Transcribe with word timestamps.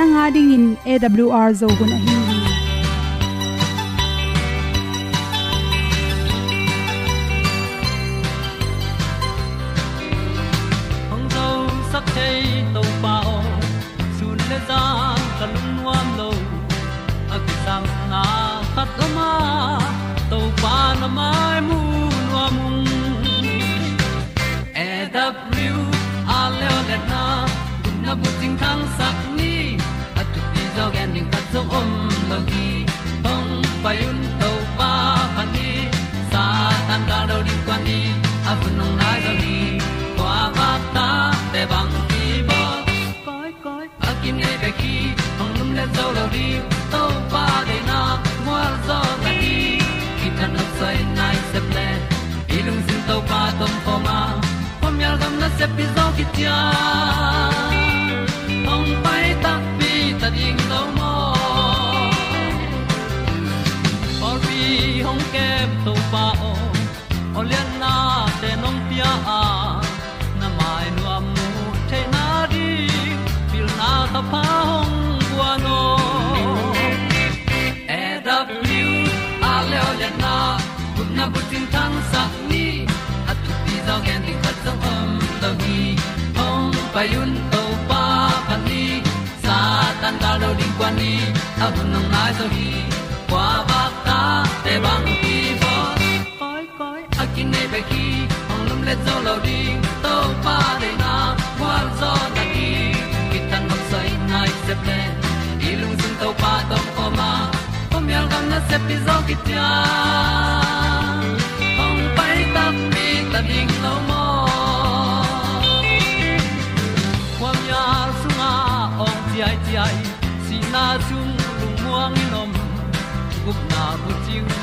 nanga 0.00 0.24
dingin 0.34 0.64
awr 0.92 1.48
zo 1.60 1.68
gun 1.78 1.92
a 1.96 1.98
hi 2.04 2.49
tan 50.90 51.14
nai 51.18 51.36
se 51.52 51.60
ple 51.68 51.88
ilung 52.56 52.82
sin 52.86 53.00
to 53.08 53.16
pa 53.30 53.40
tom 53.58 53.74
pa 53.84 53.94
ma. 54.06 54.18
Pom 54.80 55.00
yal 55.02 55.16
gam 55.20 55.34
na 55.40 55.48
se 55.58 55.66
pi 55.76 55.84
zo 55.94 56.04
ki 56.16 56.24
tia 56.34 56.79
na 81.20 81.26
bu 81.32 81.40
tin 81.50 81.64
tan 81.72 81.92
sa 82.10 82.22
ni 82.50 82.64
at 83.30 83.38
tu 83.44 83.52
pi 83.64 83.74
zo 83.86 83.96
gen 84.06 84.20
ding 84.26 84.40
khat 84.44 84.56
zo 84.64 84.72
om 84.92 85.08
lo 85.42 85.50
gi 85.62 85.80
hong 86.38 86.76
pa 86.94 87.02
yun 87.12 87.32
to 87.52 87.62
pa 87.90 88.04
pa 88.46 88.56
ni, 88.66 88.84
sa 89.44 89.56
tan 90.00 90.14
da 90.22 90.30
lo 90.42 90.50
ding 90.60 90.74
kwan 90.78 90.92
ni. 91.00 91.12
A 91.64 91.66
bu 91.74 91.82
nang 91.92 92.08
lai 92.14 92.30
so 92.38 92.46
hi 92.54 92.68
kwa 93.30 93.46
ba 93.68 93.82
ta 94.06 94.18
te 94.64 94.74
bang 94.84 95.06
ki 95.22 95.36
bo 95.62 95.74
koi 96.40 96.64
koi 96.78 97.00
a 97.22 97.24
kin 97.34 97.46
nei 97.54 97.66
be 97.72 97.80
ki 97.90 98.06
ong 98.52 98.64
lum 98.68 98.80
le 98.88 98.94
zo 99.04 99.14
lo 99.26 99.34
ding 99.46 99.78
to 100.04 100.14
pa 100.44 100.56
de 100.82 100.90
na 101.02 101.14
kwa 101.58 101.74
zo 102.00 102.12
na 102.36 102.44
ki 102.54 102.68
ki 103.30 103.38
tan 103.50 103.62
nok 103.70 103.82
sai 103.90 104.08
nai 104.32 104.50
se 104.64 104.74
pe 104.86 104.98
ilung 105.70 105.96
sun 106.00 106.14
to 106.22 106.28
pa 106.42 106.52
tom 106.70 106.86
ko 106.96 107.04
ma. 107.18 107.32
Ko 107.90 107.96
mi 108.06 108.12
al 108.20 108.26
gan 108.32 108.44
na 108.52 108.58
se 108.68 108.76
pi 108.86 108.94
zo 109.06 109.16
ki 109.28 109.36
tia 109.46 109.68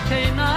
ting 0.09 0.35
te 0.35 0.56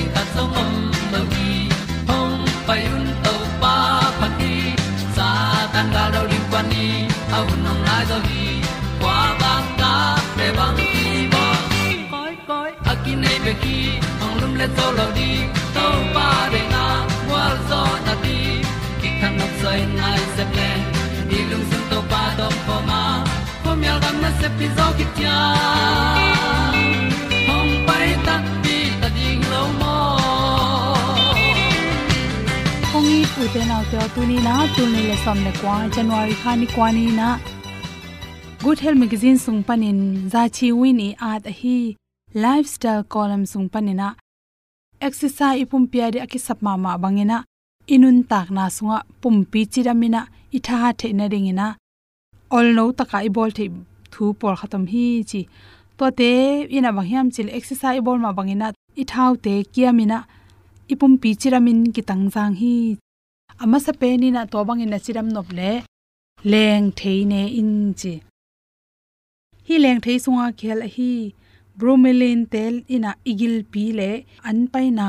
Ding 0.00 0.12
ta 0.16 0.22
song 0.34 0.52
om 0.62 0.72
lo 1.12 1.20
gi 1.32 1.50
hong 2.08 2.36
pai 2.66 2.82
un 2.96 3.06
to 3.24 3.34
pa 3.62 3.74
pa 4.20 4.28
ti 4.38 4.52
sa 5.16 5.28
tan 5.72 5.86
ga 5.94 6.04
do 6.14 6.20
ri 6.30 6.38
kwa 6.50 6.60
ni 6.70 6.86
au 7.38 7.46
nong 7.64 7.82
lai 7.88 8.02
do 8.10 8.18
gi 8.28 8.46
kwa 9.00 9.16
ba 9.40 9.52
ta 9.80 9.92
pe 10.36 10.46
bang 10.58 10.78
ki 10.92 11.04
bo 11.32 11.44
koi 12.12 12.34
koi 12.48 12.70
a 12.92 12.94
ki 13.02 13.12
nei 13.24 13.38
be 13.44 13.52
ki 13.64 13.76
hong 14.20 14.36
lum 14.40 14.52
le 14.60 14.66
zo 14.76 14.86
lo 14.98 15.06
di 15.18 15.30
to 15.76 15.86
pa 16.14 16.28
de 16.54 16.62
na 16.74 16.84
wa 17.32 17.44
zo 17.68 17.82
na 18.06 18.14
ti 18.24 18.38
ki 19.02 19.08
kan 19.20 19.32
nok 19.42 19.52
sai 19.62 19.80
nai 20.00 20.18
se 20.38 20.44
ple 20.54 20.70
ni 21.28 21.38
lung 21.50 21.66
sun 21.70 21.84
to 21.92 21.98
pa 22.14 22.22
do 22.40 22.48
pa 22.66 22.76
ma. 22.88 23.02
Po 23.62 23.70
mi 23.80 23.86
al 23.92 23.98
gam 24.06 24.16
na 24.24 24.30
se 24.40 24.48
pi 24.58 24.66
zo 24.76 24.86
ki 24.98 25.06
ti 25.16 25.24
ong 33.40 33.46
i 33.46 33.48
pu 33.48 33.54
te 33.56 33.64
nau 33.68 33.84
te 33.90 34.00
tu 34.14 34.22
ni 34.28 34.38
na 34.44 34.54
tu 34.76 34.82
ni 34.92 35.02
le 35.08 35.16
som 35.24 35.38
le 35.44 35.52
kwa 35.60 35.74
january 35.94 36.34
kha 36.40 36.52
ni 36.60 36.66
kwa 36.74 36.88
ni 36.96 37.04
na 37.18 37.28
good 38.62 38.78
health 38.84 39.00
magazine 39.02 39.38
sung 39.44 39.62
panin 39.68 40.00
za 40.32 40.42
chi 40.56 40.68
wini 40.80 41.08
at 41.30 41.48
a 41.50 41.54
hi 41.60 41.76
lifestyle 42.44 43.02
column 43.14 43.44
sung 43.52 43.68
panina 43.72 44.08
exercise 45.06 45.56
ipum 45.62 45.82
pia 45.92 46.06
de 46.14 46.20
aki 46.26 46.38
sapma 46.46 46.72
ma 46.84 46.92
bangena 47.02 47.38
inun 47.94 48.18
tak 48.30 48.48
na 48.56 48.64
sunga 48.76 48.98
pumpi 49.20 49.60
chiramina 49.72 50.22
i 50.56 50.58
tha 50.66 50.92
the 51.00 51.08
na 51.18 51.32
ding 51.32 51.50
ina 51.52 51.68
ol 52.56 52.66
no 52.76 52.84
taka 52.98 53.18
i 53.28 53.30
bol 53.36 53.50
the 53.58 53.64
thu 54.12 54.24
por 54.40 54.54
khatam 54.60 54.84
hi 54.92 55.04
chi 55.30 55.40
to 55.98 56.06
te 56.18 56.32
ina 56.76 56.90
banghiam 56.98 57.26
chil 57.34 57.48
exercise 57.58 58.00
bol 58.06 58.18
ma 58.24 58.30
bangina 58.38 58.66
i 59.02 59.04
thau 59.12 59.30
te 59.44 59.54
kiamina 59.72 60.18
ipum 60.92 61.12
pi 61.22 61.30
chiramin 61.40 61.78
ki 61.94 62.02
tangjang 62.10 62.56
hi 62.64 62.74
ama 63.62 63.76
sa 63.76 63.92
pe 64.00 64.08
ni 64.16 64.28
na 64.32 64.42
to 64.52 64.58
bangin 64.68 64.90
na 64.92 64.98
chiram 65.04 65.28
nop 65.34 65.48
le, 65.58 65.72
leng 66.52 66.86
theine 66.98 67.42
in 67.60 67.72
chi. 68.00 68.14
Hi 69.66 69.74
leng 69.84 70.00
thei 70.04 70.16
sunga 70.24 70.46
khel 70.60 70.80
hi 70.94 71.12
bromelain 71.78 72.40
tel 72.52 72.74
ina 72.94 73.10
igil 73.30 73.56
pi 73.72 73.84
le 73.98 74.10
an 74.48 74.58
pai 74.72 74.86
na. 74.98 75.08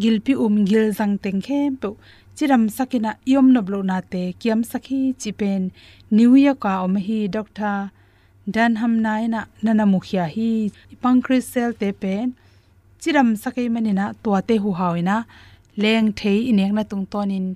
Gil 0.00 0.16
pi 0.24 0.32
um 0.44 0.56
gil 0.68 0.86
jang 0.98 1.14
teng 1.22 1.40
khem 1.46 1.70
pe. 1.82 1.88
Chiram 2.36 2.64
sakina 2.76 3.12
yom 3.32 3.46
noblo 3.54 3.78
na 3.90 3.96
te 4.12 4.22
kiam 4.40 4.60
sakhi 4.70 5.00
chipen 5.20 5.62
new 6.16 6.32
year 6.42 6.56
ka 6.62 6.72
om 6.84 6.94
hi 7.06 7.18
doctor 7.36 7.78
dan 8.54 8.72
ham 8.80 8.94
nai 9.04 9.24
na 9.34 9.40
nana 9.64 9.84
mukhya 9.92 10.24
hi 10.34 10.50
pancreas 11.02 11.44
cell 11.52 11.72
te 11.80 11.88
pen. 12.02 12.26
Chiram 13.00 13.28
sakai 13.42 13.66
manina 13.74 14.06
to 14.22 14.30
te 14.48 14.54
hu 14.62 14.70
hawina 14.80 15.16
leng 15.76 16.12
thei 16.18 16.38
inek 16.50 16.72
na 16.76 16.82
tung 16.90 17.06
tonin 17.12 17.46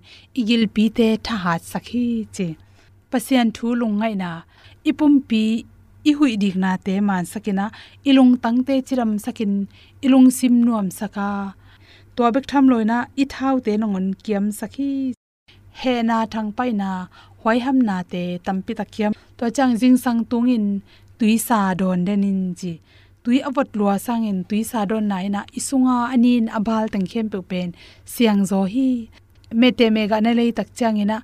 igil 0.40 0.64
pi 0.74 0.84
te 0.96 1.08
tha 1.26 1.36
ha 1.44 1.54
sakhi 1.72 2.06
che. 2.36 2.48
Pasian 3.10 3.46
thu 3.56 3.66
lungai 3.80 4.14
na, 4.22 4.30
ipum 4.88 5.14
pi 5.28 5.42
i 6.08 6.12
hui 6.18 6.32
dik 6.42 6.56
na 6.62 6.70
te 6.86 6.94
man 7.08 7.24
sakina 7.32 7.66
ilung 8.08 8.32
tang 8.42 8.58
te 8.66 8.74
chiram 8.86 9.12
sakin, 9.24 9.52
ilung 10.04 10.28
sim 10.38 10.54
nuam 10.66 10.86
saka. 10.98 11.30
To 12.16 12.22
bek 12.34 12.46
tham 12.50 12.64
loina 12.72 12.98
i 13.22 13.24
thau 13.32 13.54
te 13.64 13.72
nongon 13.80 14.06
kiam 14.24 14.44
sakhi. 14.58 14.90
He 15.80 15.94
na 16.08 16.18
thang 16.32 16.50
pai 16.56 16.70
na 16.80 16.90
hoi 17.42 17.58
ham 17.64 17.78
na 17.88 17.96
te 18.12 18.22
tampi 18.46 18.72
takiam 18.80 19.12
to 19.38 19.44
chang 19.56 19.72
jing 19.80 19.96
sang 20.04 20.20
tungin, 20.30 20.66
tui 21.18 21.36
sa 21.46 21.58
don 21.80 22.00
denin 22.06 22.40
ji 22.60 22.72
tui 23.26 23.38
awat 23.48 23.68
lua 23.78 23.94
sangin 24.06 24.38
tui 24.48 24.62
sa 24.70 24.80
don 24.90 25.04
nai 25.10 25.26
na 25.34 25.40
isunga 25.58 25.96
anin 26.14 26.46
abal 26.58 26.84
tang 26.92 27.06
khem 27.10 27.26
pe 27.32 27.38
pen. 27.50 27.68
Siang 28.12 28.42
zo 28.50 28.60
hi, 28.72 28.88
me 29.60 29.68
te 29.78 29.86
me 29.94 30.02
ga 30.10 30.18
na 30.24 30.30
lei 30.38 30.50
tak 30.58 30.68
chang 30.78 30.98
ina. 31.04 31.18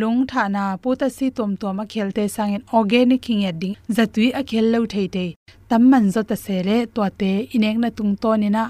Lung 0.00 0.20
tha 0.30 0.42
na 0.54 0.62
puta 0.82 1.08
si 1.16 1.26
tom 1.36 1.52
tom 1.60 1.80
a 1.82 1.84
khelte 1.92 2.24
sangin 2.36 2.62
organic 2.78 3.22
king 3.24 3.42
ding. 3.60 3.76
Zatui 3.96 4.28
a 4.40 4.42
khel 4.48 4.66
lo 4.74 4.80
thei 4.92 5.06
te. 5.14 5.26
Tam 5.68 5.82
man 5.90 6.04
zo 6.14 6.20
ta 6.28 6.36
se 6.44 6.56
le 6.68 6.76
to 6.94 7.02
te 7.20 7.32
ineng 7.54 7.78
na 7.82 7.88
tung 7.96 8.14
to 8.22 8.30
ni 8.42 8.48
na 8.56 8.64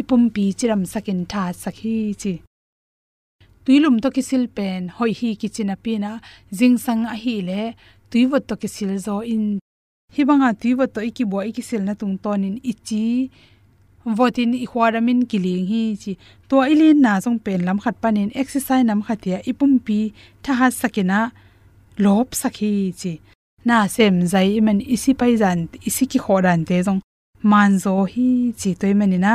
ipum 0.00 0.22
pi 0.34 0.44
chiram 0.58 0.82
sakin 0.92 1.20
tha 1.30 1.42
sakhi 1.62 1.96
chi. 2.20 2.32
Tuilum 3.64 3.96
to 4.02 4.08
kisil 4.16 4.44
pen, 4.56 4.82
hoi 4.96 5.12
hi 5.18 5.30
kichina 5.40 5.76
pina 5.84 6.10
jing 6.58 6.76
sang 6.84 7.02
a 7.14 7.16
hi 7.22 7.34
le 7.48 7.60
tuiwat 8.10 8.42
to 8.48 8.54
kisil 8.62 8.92
zo 9.06 9.16
in 9.34 9.44
hibanga 10.14 10.50
tuiwat 10.60 10.90
to 10.94 11.00
iki 11.10 11.24
bo 11.30 11.38
iki 11.50 11.62
sil 11.68 11.82
na 11.86 11.94
tung 12.00 12.16
tonin 12.24 12.56
ichi. 12.72 13.30
Votin 14.18 14.52
i 14.64 14.66
khwaramin 14.70 15.20
kiling 15.30 15.64
hi 15.70 15.82
chi 16.02 16.12
to 16.48 16.56
ilin 16.72 16.98
na 17.04 17.12
jong 17.24 17.38
pen 17.44 17.60
lam 17.66 17.78
khat 17.84 17.96
panin 18.02 18.30
exercise 18.40 18.84
nam 18.88 19.00
khatia 19.06 19.38
ipum 19.50 19.72
pi 19.86 19.98
tha 20.44 20.52
ha 20.58 20.68
sakena 20.80 21.20
lop 22.04 22.28
sakhi 22.40 22.72
chi 23.00 23.12
na 23.68 23.76
sem 23.94 24.14
zai 24.32 24.60
man 24.66 24.78
isi 24.94 25.12
pai 25.20 25.32
jan 25.42 25.58
isi 25.88 26.04
ki 26.12 26.18
khodan 26.24 26.60
te 26.68 26.76
jong 26.86 27.00
man 27.50 27.72
zo 27.84 27.94
hi 28.12 28.28
chi 28.60 28.70
toy 28.80 28.92
manina 29.00 29.34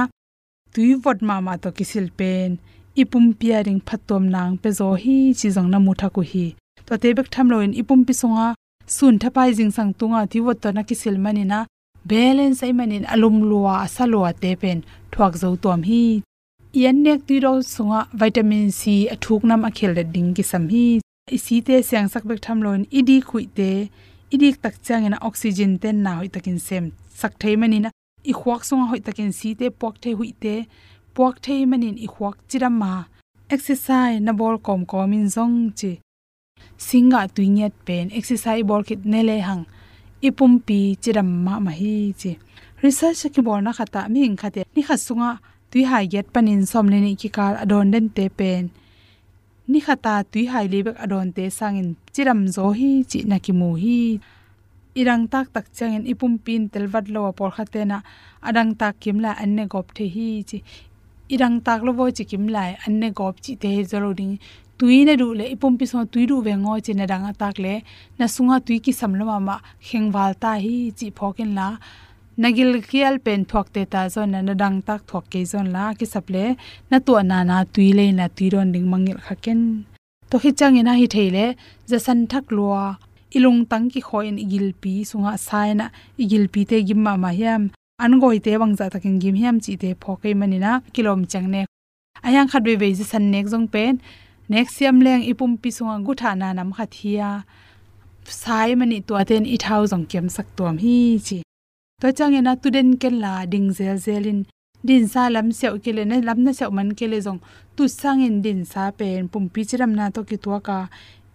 tui 0.74 0.94
vot 1.04 1.20
ma 1.28 1.36
ma 1.46 1.54
to 1.64 1.70
kisil 1.78 2.08
pen, 2.20 2.50
ipum 3.02 3.26
pia 3.40 3.58
ring 3.68 3.82
phatom 3.88 4.24
nang 4.36 4.54
pe 4.62 4.70
zo 4.80 4.90
hi 5.04 5.18
chi 5.40 5.48
jong 5.56 5.70
na 5.72 5.78
mutha 5.86 6.08
ku 6.16 6.22
hi. 6.32 6.46
To 6.88 6.94
te 7.02 7.10
bek 7.18 7.28
tham 7.34 7.48
loin 7.54 7.72
ipum 7.82 8.00
pi 8.08 8.14
songa 8.22 8.48
sun 8.96 9.16
thapai 9.22 9.50
jing 9.58 9.74
sang 9.78 9.92
tunga 10.00 10.22
ti 10.32 10.40
wot 10.46 10.58
to 10.62 10.70
na 10.76 10.82
ki 10.82 10.88
kisil 10.90 11.18
manina 11.26 11.60
balance 12.10 12.64
ai 12.66 12.74
manin 12.80 13.06
alum 13.14 13.38
luwa 13.50 13.74
asalwa 13.86 14.32
te 14.42 14.52
pen 14.62 14.80
thuak 15.12 15.34
zo 15.42 15.50
tom 15.64 15.82
hi. 15.90 16.04
Yan 16.82 16.98
nek 17.06 17.20
ti 17.28 17.36
ro 17.46 17.54
sunga 17.74 18.00
vitamin 18.22 18.68
c 18.80 18.82
athuk 19.14 19.44
nam 19.50 19.62
akhel 19.70 19.92
de 19.98 20.04
ding 20.16 20.32
ki 20.38 20.44
sam 20.52 20.66
hi. 20.74 20.86
Isi 21.36 21.56
te 21.68 21.76
siang 21.90 22.08
sak 22.14 22.24
bek 22.30 22.40
tham 22.46 22.60
loin 22.66 22.84
idi 23.00 23.18
khui 23.28 23.46
te 23.58 23.70
idi 24.36 24.50
tak 24.64 24.76
chang 24.86 25.06
ina 25.08 25.18
oxygen 25.30 25.74
ten 25.82 25.98
na 26.06 26.12
hoi 26.20 26.30
takin 26.36 26.60
sem 26.68 26.86
sak 27.20 27.34
thei 27.42 27.56
manina 27.62 27.90
i 28.32 28.34
khwak 28.40 28.62
sunga 28.68 28.86
hoi 28.92 29.02
takin 29.06 29.32
si 29.40 29.50
te 29.60 29.66
pok 29.82 29.96
thei 30.04 30.14
hui 30.20 30.32
te 30.44 30.56
pok 31.16 31.36
thei 31.46 31.62
manin 31.72 31.98
i 32.06 32.08
khwak 32.14 32.38
chiram 32.50 32.76
ma 32.82 32.94
exercise 33.56 34.20
na 34.26 34.32
bol 34.40 34.56
kom 34.66 34.82
kom 34.92 35.14
in 35.18 35.28
zong 35.36 35.58
chi 35.80 35.92
singa 36.78 37.28
tuinyat 37.36 37.74
pen, 37.86 38.10
exercise 38.12 38.64
bol 38.64 38.84
kit 38.84 39.06
nele 39.06 39.38
hang. 39.48 39.64
Ipum 40.22 40.60
pi 40.60 40.98
chiram 41.02 41.30
ma 41.46 41.60
ma 41.60 41.72
hi 41.72 42.14
chi. 42.20 42.32
Research 42.84 43.24
ki 43.34 43.42
bor 43.42 43.62
na 43.62 43.72
khata 43.72 44.02
mi 44.12 44.24
ing 44.28 44.38
khate 44.42 44.62
ni 44.76 44.82
khasunga 44.88 45.40
tui 45.72 45.84
hai 45.84 46.06
get 46.14 46.28
panin 46.34 46.66
somle 46.72 46.98
ni 47.06 47.16
ki 47.22 47.30
kar 47.38 47.54
adon 47.64 47.92
den 47.92 48.10
te 48.16 48.26
pen. 48.40 48.64
Ni 49.72 49.80
khata 49.88 50.14
tui 50.32 50.44
hai 50.52 50.66
lebek 50.74 50.98
adon 51.06 51.32
te 51.36 51.44
sangin 51.60 51.90
chiram 52.14 52.42
zo 52.56 52.66
hi 52.80 52.92
chi 53.10 53.20
na 53.30 53.38
ki 53.46 53.54
mu 53.60 53.70
hi. 53.84 54.20
Irang 55.00 55.24
tak 55.32 55.48
tak 55.56 55.66
changin 55.78 56.04
ipum 56.12 56.34
pin 56.46 56.62
telwat 56.72 57.06
lo 57.16 57.32
por 57.38 57.52
khate 57.56 57.82
na 57.92 57.98
adang 58.50 58.72
tak 58.80 58.94
kim 59.02 59.18
la 59.26 59.32
anne 59.44 59.64
gop 59.74 59.88
the 59.96 60.06
hi 60.16 60.30
chi. 60.50 60.58
Irang 61.34 61.56
tak 61.66 61.80
lo 61.86 61.92
wo 61.98 62.06
chi 62.18 62.24
kim 62.32 62.46
lai 62.56 62.72
anne 62.86 63.08
gop 63.20 63.36
chi 63.44 63.52
te 63.62 63.70
zalo 63.92 64.10
ding 64.20 64.34
tui 64.80 64.98
na 65.08 65.14
du 65.22 65.28
le 65.40 65.46
ipom 65.54 65.74
pi 65.80 65.86
so 65.92 66.00
tui 66.14 66.26
du 66.30 66.36
ve 66.46 66.54
ngo 66.64 66.74
chi 66.86 66.94
na 67.00 67.06
danga 67.12 67.32
tak 67.42 67.56
le 67.66 67.74
na 68.20 68.26
sunga 68.34 68.58
tui 68.66 68.78
ki 68.86 68.92
samlama 69.00 69.38
ma 69.48 69.56
khengwal 69.88 70.32
ta 70.44 70.52
hi 70.64 70.76
chi 70.98 71.08
phokin 71.18 71.52
la. 71.58 71.68
Nagil 72.44 72.72
kial 72.90 73.16
pen 73.26 73.42
thok 73.52 73.68
te 73.76 73.82
ta 73.94 74.02
zo 74.14 74.22
na 74.34 74.40
na 74.48 74.54
dang 74.62 74.78
tak 74.88 75.02
thok 75.10 75.26
ke 75.32 75.42
zon 75.52 75.68
la 75.76 75.84
ki 76.00 76.06
saple 76.14 76.44
na 76.90 76.98
tu 77.06 77.14
na 77.32 77.38
na 77.50 77.58
tui 77.74 77.90
le 77.98 78.06
na 78.20 78.26
tui 78.36 78.48
ron 78.54 78.70
ding 78.74 78.88
mangil 78.92 79.20
khaken 79.26 79.60
to 80.30 80.36
hi 80.44 80.52
chang 80.60 80.76
ina 80.82 80.94
hi 81.00 81.08
theile 81.16 81.46
za 81.90 81.98
san 82.06 82.20
thak 82.32 82.46
lua, 82.56 82.84
ilung 83.38 83.62
tang 83.72 83.86
ki 83.94 84.02
khoin 84.08 84.36
igil 84.46 84.68
pi, 84.82 84.94
sunga 85.10 85.34
sai 85.48 85.70
na 85.80 85.86
igil 86.24 86.46
pi 86.54 86.62
te 86.70 86.78
gim 86.88 87.00
ma 87.06 87.14
ma 87.24 87.32
hiam. 87.40 87.62
An 88.04 88.12
goi 88.22 88.38
te 88.46 88.52
bang 88.62 88.74
za 88.80 88.86
takin 88.94 89.16
gim 89.22 89.36
hiam 89.42 89.56
chi 89.64 89.74
te 89.82 89.90
phokai 90.04 90.34
manina 90.40 90.72
kilom 90.94 91.22
changne 91.32 91.62
ayang 92.24 92.48
khat 92.52 92.64
be 92.64 92.74
be 92.82 92.88
ji 92.98 93.04
san 93.12 93.32
nek 93.34 93.46
jong 93.52 93.68
pen 93.74 93.94
next 94.50 94.82
yam 94.82 94.98
leng 95.06 95.24
ipum 95.32 95.52
pi 95.62 95.70
sunga 95.78 95.98
gutha 96.06 96.32
na 96.42 96.48
nam 96.58 96.70
kha 96.78 96.86
thia. 96.96 97.30
Sai 98.42 98.70
mani 98.80 99.00
to 99.08 99.14
ten 99.30 99.46
i 99.56 99.58
thau 99.66 99.82
jong 99.92 100.06
kem 100.12 100.28
sak 100.36 100.48
tom 100.58 100.76
hi 100.84 100.98
chi. 101.26 101.38
To 102.02 102.08
changena 102.18 102.54
tuden 102.62 102.90
ken 103.02 103.16
la 103.24 103.34
ding 103.52 103.70
zel 103.78 103.98
zelin 104.06 104.40
din 104.88 105.08
sa 105.14 105.24
lam 105.36 105.48
seo 105.60 105.78
kele 105.84 106.04
ne 106.10 106.18
lam 106.28 106.40
na 106.46 106.52
seo 106.58 106.72
man 106.78 106.90
kele 107.00 107.20
jong 107.26 107.40
tu 107.76 107.84
sangin 108.00 108.36
din 108.46 108.62
sa 108.72 108.84
pen 109.00 109.28
pum 109.32 109.46
pi 109.54 109.62
chiram 109.70 109.92
na 110.00 110.06
to 110.16 110.22
ki 110.30 110.38
to 110.44 110.60
ka. 110.68 110.80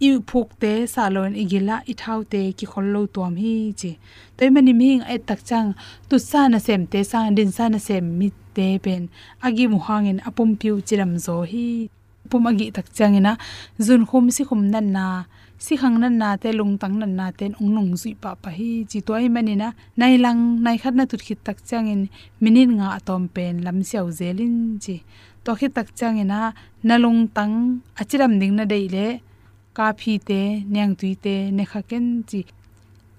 I 0.07 0.09
phuk 0.29 0.49
te 0.61 0.71
salon 0.93 1.33
igila 1.41 1.75
i 1.91 1.93
thau 2.01 2.19
te 2.31 2.41
ki 2.57 2.65
khollo 2.71 3.01
tom 3.15 3.33
hi 3.41 3.55
chi. 3.79 3.91
Toy 4.37 4.49
mani 4.55 4.73
ming 4.81 5.01
ai 5.11 5.19
tak 5.27 5.39
chang. 5.49 5.69
Tu 6.09 6.15
sa 6.29 6.41
na 6.51 6.59
sem 6.65 6.81
te 6.91 6.99
sang 7.11 7.35
din 7.37 7.51
sa 7.57 7.65
na 7.73 7.79
sem 7.87 8.05
mi 8.19 8.27
te 8.55 8.67
pen. 8.85 9.03
Agi 9.45 9.65
mu 9.71 9.79
hangin 9.87 10.19
apum 10.27 10.49
piu 10.59 10.75
chiram 10.87 11.13
zo 11.25 11.37
hi 11.51 11.67
pumagi 12.29 12.67
tak 12.75 12.87
changina 12.97 13.31
zun 13.85 14.03
khum 14.09 14.25
si 14.35 14.41
khum 14.47 14.61
nan 14.73 14.87
na 14.95 15.05
si 15.65 15.73
khang 15.81 15.97
nan 16.03 16.17
na 16.21 16.29
te 16.41 16.49
lung 16.59 16.77
tang 16.81 16.95
nan 17.01 17.15
na 17.19 17.25
ten 17.39 17.51
ung 17.59 17.71
nung 17.75 17.91
zui 18.01 18.13
pa 18.21 18.31
pa 18.43 18.49
hi 18.57 18.69
chi 18.89 18.99
toy 19.07 19.25
manina. 19.35 19.67
Nai 19.99 20.13
lang 20.23 20.41
nai 20.65 20.77
khat 20.81 20.93
na 20.97 21.03
tut 21.09 21.21
khit 21.25 21.39
tak 21.47 21.57
changin 21.69 22.01
minin 22.43 22.69
nga 22.77 22.87
atom 22.97 23.23
pen 23.35 23.53
lam 23.65 23.77
siau 23.89 24.07
zelin 24.19 24.55
chi. 24.83 24.95
To 25.43 25.51
khit 25.59 25.71
tak 25.77 25.87
changina 25.99 26.39
nalung 26.87 27.21
tang 27.35 27.55
achiram 28.01 28.33
ding 28.39 28.55
na 28.57 28.63
dei 28.71 28.85
le 28.95 29.07
ka 29.77 29.87
phi 29.99 30.13
te, 30.27 30.41
nyang 30.73 30.93
tui 30.99 31.13
te 31.23 31.35
ne 31.55 31.63
kha 31.71 31.81
ken 31.89 32.05
chi. 32.29 32.41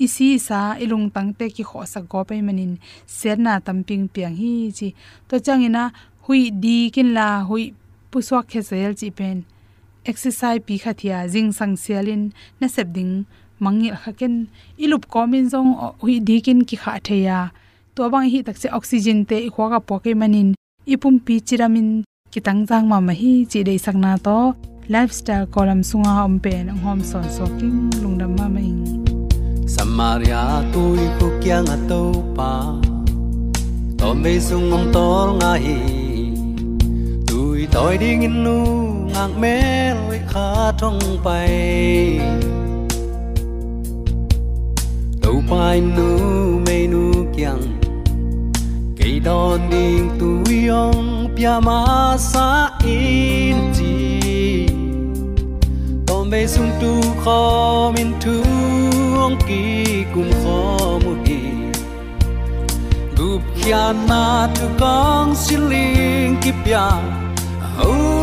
Isi 0.05 0.29
sa 0.47 0.61
ilung 0.85 1.07
tang 1.15 1.31
te 1.39 1.47
ki 1.57 1.65
kho 1.69 1.79
sa 1.93 2.01
go 2.11 2.21
pe 2.29 2.35
manin 2.47 2.73
serna 3.19 3.53
tamping 3.67 4.05
piang 4.15 4.37
hi 4.41 4.53
chi. 4.79 4.89
To 5.29 5.35
changina, 5.47 5.83
hui 6.25 6.41
di 6.63 6.77
kin 6.95 7.09
la, 7.17 7.29
hui 7.49 7.63
puswa 8.11 8.41
khesel 8.51 8.93
chi 9.01 9.09
pen 9.19 9.37
exercise 10.11 10.63
pi 10.67 10.75
khathia 10.83 11.19
jing 11.33 11.51
sang 11.59 11.75
sialin 11.83 12.23
na 12.61 12.67
sep 12.75 12.89
ding 12.97 13.13
mangil 13.65 13.97
khaken 14.03 14.35
ilup 14.85 15.05
komin 15.13 15.47
zong 15.53 15.71
hui 16.03 16.17
dikin 16.29 16.61
ki 16.69 16.77
kha 16.83 16.93
theya 17.07 17.39
to 17.95 18.03
bang 18.13 18.29
hi 18.33 18.41
takse 18.47 18.69
oxygen 18.79 19.19
te 19.29 19.37
i 19.49 19.51
khwaga 19.55 19.79
poke 19.89 20.13
manin 20.21 20.49
ipum 20.93 21.15
pi 21.27 21.35
chiramin 21.47 21.89
ki 22.33 22.41
tang 22.47 22.61
jang 22.69 22.85
ma 22.91 22.99
ma 23.07 23.15
hi 23.21 23.33
chi 23.51 23.61
dei 23.69 23.79
sakna 23.85 24.13
to 24.27 24.39
lifestyle 24.95 25.47
column 25.55 25.83
sunga 25.91 26.13
om 26.27 26.35
pen 26.45 26.65
hom 26.83 27.01
son 27.11 27.27
soking 27.37 27.79
lungdam 28.03 28.33
ma 28.39 28.47
mai 28.55 28.73
samaria 29.75 30.43
tui 30.73 31.07
ku 31.19 31.27
kyang 31.43 31.69
ato 31.77 32.03
pa 32.37 32.51
to 33.99 34.09
me 34.23 34.35
sung 34.49 34.69
om 34.77 34.85
tol 37.73 37.85
nga 37.85 37.91
hi 37.91 37.97
tôi 37.97 37.99
đi 37.99 38.17
nghìn 38.17 38.45
nu 38.45 38.65
ngang 39.15 39.41
mê 39.41 39.95
lối 39.95 40.21
khá 40.29 40.73
trong 40.81 40.99
bay. 41.25 42.21
Tàu 45.23 45.43
bay 45.51 45.81
nu 45.81 46.19
mê 46.67 46.87
nu 46.87 47.13
kyang 47.37 47.63
cây 48.99 49.21
đòn 49.25 49.61
điên 49.71 50.11
tu 50.21 50.53
yong 50.69 51.29
pia 51.37 51.61
ma 51.63 52.17
sa 52.19 52.71
in 52.85 53.57
chi. 53.75 54.67
Tom 56.07 56.31
bê 56.31 56.47
sung 56.47 56.71
tu 56.81 57.03
khó 57.25 57.93
min 57.97 58.13
tu 58.25 58.43
ong 59.19 59.37
ki 59.49 60.05
kum 60.15 60.31
khó 60.45 60.99
mu 61.05 61.15
hi 61.25 61.41
gup 63.17 63.41
khian 63.57 63.97
na 64.09 64.49
tu 64.55 64.67
kong 64.79 65.35
siling 65.35 66.37
ki 66.43 66.53
pia 66.65 66.77
hầu 66.77 67.26
lung 67.85 68.16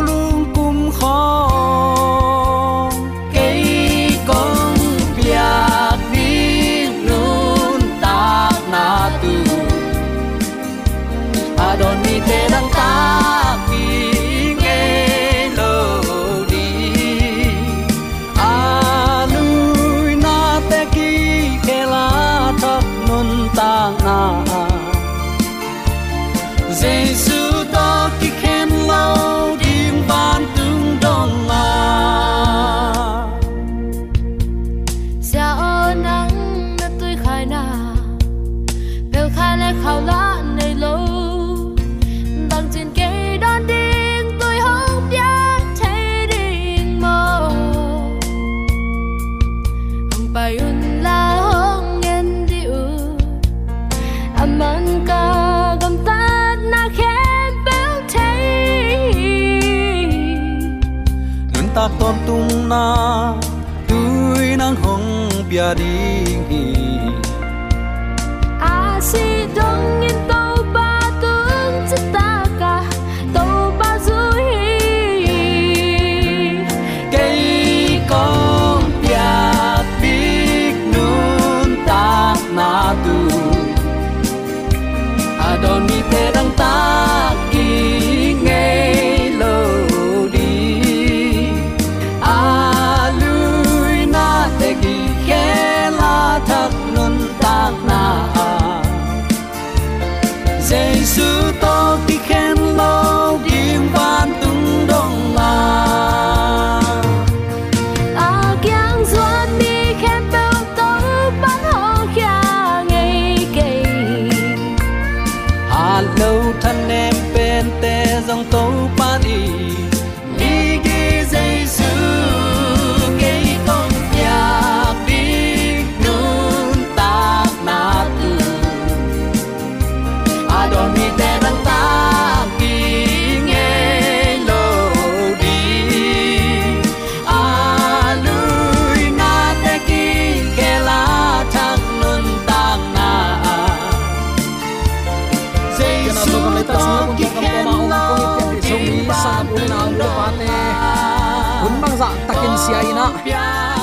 sia 152.64 152.80
ina. 152.80 153.06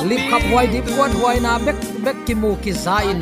Lip 0.08 0.22
khap 0.32 0.42
huai 0.48 0.66
dip 0.72 0.86
kwat 0.96 1.12
huai 1.20 1.36
na 1.44 1.60
bek 1.60 1.76
bek 2.04 2.18
ki 2.24 2.34
mu 2.40 2.56
ki 2.64 2.72
zain 2.72 3.20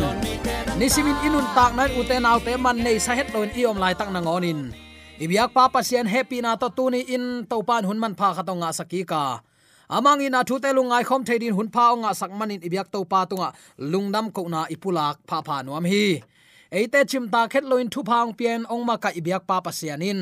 nisimin 0.79 1.19
inun 1.27 1.47
tak 1.57 1.75
nan 1.75 1.91
uten 1.99 2.23
au 2.31 2.39
te 2.39 2.55
man 2.55 2.79
nei 2.79 3.03
sa 3.03 3.13
het 3.19 3.35
loin 3.35 3.51
iom 3.51 3.77
lai 3.83 3.95
tak 3.99 4.15
na 4.15 4.23
ngonin 4.23 4.71
ibyak 5.19 5.51
pa 5.51 5.67
sian 5.83 6.07
happy 6.07 6.39
na 6.39 6.55
to 6.55 6.71
tuni 6.71 7.03
in 7.15 7.43
to 7.51 7.59
pan 7.67 7.83
hun 7.83 7.99
man 7.99 8.15
pha 8.15 8.29
khatonga 8.39 8.71
sakika 8.79 9.43
amang 9.91 10.23
ina 10.23 10.47
thu 10.49 10.63
te 10.63 10.71
lungai 10.71 11.03
khom 11.09 11.27
thedin 11.27 11.55
hun 11.59 11.69
pha 11.75 11.85
nga 12.03 12.11
sak 12.15 12.31
manin 12.39 12.63
ibyak 12.63 12.89
to 12.95 13.03
pa 13.03 13.27
tunga 13.31 13.51
lungnam 13.91 14.31
ko 14.31 14.47
na 14.47 14.71
ipulak 14.75 15.19
pha 15.29 15.39
pha 15.47 15.57
nuam 15.67 15.85
hi. 15.93 16.23
Eite 16.79 17.01
chimta 17.11 17.43
khet 17.53 17.65
loin 17.71 17.89
thu 17.93 18.01
phang 18.09 18.31
pian 18.39 18.63
ong 18.73 18.85
ma 18.89 18.95
ka 19.03 19.11
ibyak 19.19 19.43
pa 19.49 19.57
pasianin 19.65 20.21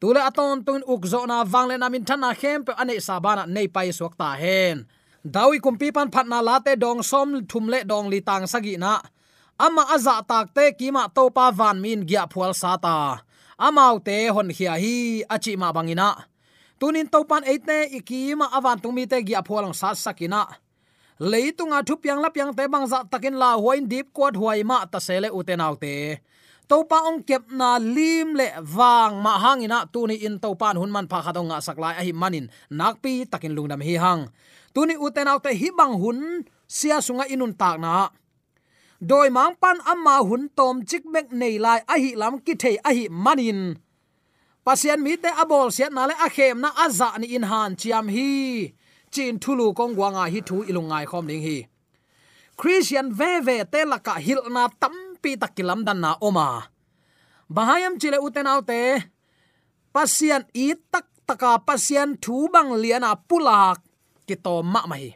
tule 0.00 0.20
aton 0.28 0.64
tun 0.66 0.82
ukzo 0.92 1.20
na 1.26 1.44
wangle 1.52 1.76
na 1.78 1.88
min 1.88 2.04
thana 2.08 2.30
khem 2.40 2.64
pe 2.66 2.72
ane 2.80 2.94
sabana 3.06 3.44
nei 3.54 3.68
pai 3.74 3.88
suak 3.98 4.14
ta 4.20 4.28
hen. 4.42 4.76
Dawi 5.34 5.58
kumpi 5.64 5.88
pan 5.96 6.08
phatna 6.14 6.38
late 6.48 6.72
dong 6.82 7.02
som 7.10 7.28
thumle 7.50 7.78
dong 7.90 8.06
li 8.12 8.20
tang 8.28 8.46
sagi 8.52 8.74
na. 8.84 8.94
Ama 9.58 9.82
aza 9.94 10.20
tak 10.30 10.46
te 10.56 10.64
kima 10.78 11.02
to 11.16 11.24
pa 11.36 11.50
van 11.58 11.80
min 11.84 12.00
gya 12.10 12.22
phual 12.32 12.52
sata 12.62 13.26
amau 13.56 13.96
te 14.04 14.28
hon 14.28 14.52
hia 14.52 14.76
hi 14.76 15.24
achi 15.34 15.56
ma 15.56 15.72
bangina 15.72 16.28
tunin 16.78 17.08
to 17.08 17.24
pan 17.24 17.44
eite 17.48 17.88
ikima 17.98 18.46
awan 18.52 18.78
tumi 18.82 19.08
te 19.08 19.24
gya 19.24 19.40
phualang 19.40 19.72
sa 19.72 19.96
sakina 19.96 20.44
leitunga 21.30 21.80
thupiang 21.80 22.20
lapyang 22.20 22.52
te 22.52 22.68
bangza 22.68 23.08
takin 23.08 23.40
la 23.40 23.56
huain 23.56 23.88
deep 23.88 24.12
kwat 24.12 24.36
huai 24.36 24.60
ma 24.60 24.84
ta 24.92 25.00
sele 25.00 25.28
utenaute 25.32 26.20
topa 26.70 26.98
ong 27.08 27.22
kep 27.22 27.46
na 27.54 27.78
lim 27.78 28.34
le 28.34 28.50
wang 28.74 29.22
ma 29.24 29.38
hangina 29.38 29.86
tuni 29.86 30.18
in 30.26 30.36
topan 30.42 30.76
hun 30.76 30.90
man 30.90 31.06
pha 31.10 31.18
khatonga 31.24 31.62
saklai 31.62 31.94
a 32.00 32.02
hi 32.06 32.12
manin. 32.12 32.46
Nakpi 32.70 33.26
takin 33.30 33.54
lungnam 33.56 33.82
hi 33.86 33.94
hang. 34.04 34.22
Tuni 34.74 34.94
uten 34.98 35.30
autte 35.30 35.50
hi 35.54 35.68
bang 35.78 35.94
hun, 36.02 36.44
sia 36.68 36.98
sunga 37.06 37.24
inun 37.30 37.54
tak 37.60 37.78
na. 37.78 38.10
Doi 39.00 39.28
mang 39.30 39.54
pan 39.62 39.78
amma 39.92 40.24
hun 40.28 40.48
tom 40.58 40.76
chik 40.88 41.04
mek 41.12 41.28
nei 41.40 41.56
lai 41.64 41.80
a 41.86 41.94
hi 42.02 42.10
lam 42.20 42.34
ki 42.44 42.54
thei 42.62 42.76
a 42.88 42.90
hi 42.96 43.04
manin. 43.10 43.60
Pasian 44.66 45.00
mi 45.04 45.14
te 45.22 45.30
abol 45.42 45.70
siat 45.70 45.92
na 45.94 46.10
le 46.10 46.14
a 46.26 46.28
khem 46.36 46.58
na 46.64 46.70
aza 46.84 47.08
ni 47.20 47.26
in 47.36 47.46
han 47.50 47.76
chiam 47.80 48.06
hi. 48.14 48.28
Chin 49.14 49.38
thulu 49.42 49.66
kong 49.78 49.94
wanga 50.00 50.24
hi 50.32 50.40
thu 50.48 50.56
ilungai 50.70 51.04
khom 51.10 51.24
ding 51.30 51.44
hi. 51.46 51.58
Christian 52.56 53.12
ve 53.12 53.30
ve 53.46 53.56
te 53.72 53.80
laka 53.84 54.14
hil 54.26 54.40
na 54.50 54.64
pi 55.22 55.30
takilam 55.42 55.80
dan 55.86 55.98
na 56.04 56.10
oma. 56.20 56.48
Bahayam 57.48 57.94
chile 58.00 58.18
uten 58.26 58.46
autte 58.46 58.80
pasian 59.94 60.42
i 60.52 60.76
tak 60.92 61.06
taka 61.28 61.52
pasian 61.66 62.18
thu 62.22 62.36
bang 62.52 62.70
liana 62.82 63.10
pulak 63.28 63.78
ki 64.26 64.36
to 64.44 64.54
ma 64.72 64.82
mai 64.90 65.06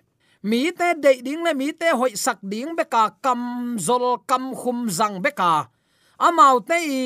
mi 0.48 0.60
te 0.78 0.88
de 1.02 1.12
ding 1.26 1.42
le 1.46 1.52
mi 1.60 1.68
te 1.80 1.88
hoi 1.98 2.12
sak 2.24 2.38
ding 2.52 2.72
beka, 2.78 3.04
kam 3.24 3.42
zol 3.86 4.04
kam 4.30 4.44
khum 4.60 4.88
zang 4.88 5.16
beka. 5.24 5.68
Amau 6.26 6.56
te 6.68 6.76
i, 6.80 7.00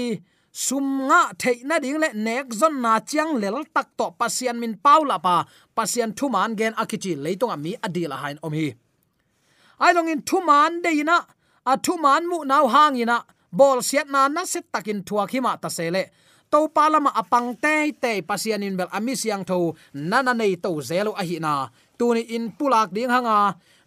sum 0.55 0.87
nga 1.09 1.21
thei 1.41 1.67
na 1.69 1.77
ding 1.83 1.99
le 2.03 2.09
nek 2.27 2.47
zon 2.61 2.75
na 2.85 2.93
chiang 3.09 3.33
lel 3.43 3.59
tak 3.75 3.89
to 3.99 4.07
pasian 4.19 4.57
min 4.63 4.75
paula 4.85 5.19
pa, 5.19 5.37
pasian 5.77 6.11
thu 6.19 6.27
man 6.35 6.55
gen 6.59 6.75
akichi 6.83 7.13
leitung 7.25 7.55
mi 7.65 7.73
adila 7.87 8.17
hain 8.23 8.39
om 8.47 8.55
hi 8.59 8.69
ai 9.85 9.93
long 9.97 10.09
in 10.13 10.23
thu 10.29 10.39
man 10.49 10.73
de 10.83 10.91
ina 11.03 11.19
a 11.67 11.77
thu 11.85 11.97
man 12.05 12.23
mu 12.31 12.39
nau 12.45 12.67
hang 12.75 12.97
ina. 13.03 13.19
Bol 13.53 13.79
siat 13.89 14.07
na 14.15 14.29
na 14.29 14.43
set 14.45 14.65
takin 14.73 15.01
thua 15.07 15.25
khima 15.31 15.53
ta 15.63 15.69
sele. 15.69 16.05
To 16.51 16.69
palama 16.69 17.11
apang 17.21 17.49
te 17.63 17.93
te 18.03 18.13
pasian 18.29 18.63
in 18.67 18.77
bel 18.79 18.91
ami 18.97 19.15
siang 19.23 19.45
tho 19.45 19.75
nana 20.11 20.33
nei 20.35 20.55
to 20.65 20.71
zelo 20.89 21.13
a 21.21 21.23
hi 21.29 21.39
na. 21.47 21.69
Tuni 21.99 22.23
in 22.37 22.45
pulak 22.59 22.89
ding 22.95 23.13
hanga. 23.15 23.39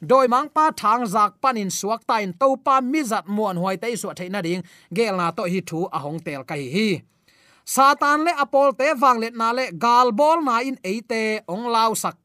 Doi 0.10 0.28
mang 0.34 0.50
pa 0.56 0.66
thang 0.82 1.04
zak 1.14 1.32
panin 1.42 1.70
suak 1.80 2.02
ta 2.10 2.16
in 2.26 2.34
to 2.42 2.50
pa 2.66 2.76
mi 2.82 3.02
zat 3.12 3.26
muan 3.36 3.58
huai 3.62 3.78
te 3.82 3.96
su 4.02 4.08
theina 4.18 4.40
ding. 4.48 4.64
Gel 4.96 5.16
na 5.18 5.32
to 5.38 5.44
hi 5.54 5.60
thu 5.70 5.80
a 5.98 6.00
hong 6.06 6.20
tel 6.26 6.44
kai 6.50 6.64
hi 6.76 6.90
satan 7.68 8.24
le 8.24 8.32
apol 8.44 8.72
te 8.80 8.88
wang 9.02 9.20
le 9.20 9.30
na 9.40 9.52
le 9.52 9.66
gal 9.84 10.08
bol 10.20 10.40
na 10.48 10.64
in 10.64 10.78
eite 10.92 11.44
ong 11.54 11.68
lau 11.76 11.92
sak. 12.04 12.16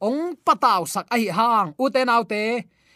Ong 0.00 0.20
pataw 0.46 0.82
sak 0.88 1.06
a 1.14 1.16
hi 1.20 1.28
hang. 1.38 1.68
U 1.82 1.84
te 1.94 2.00
nau 2.04 2.22
te 2.24 2.42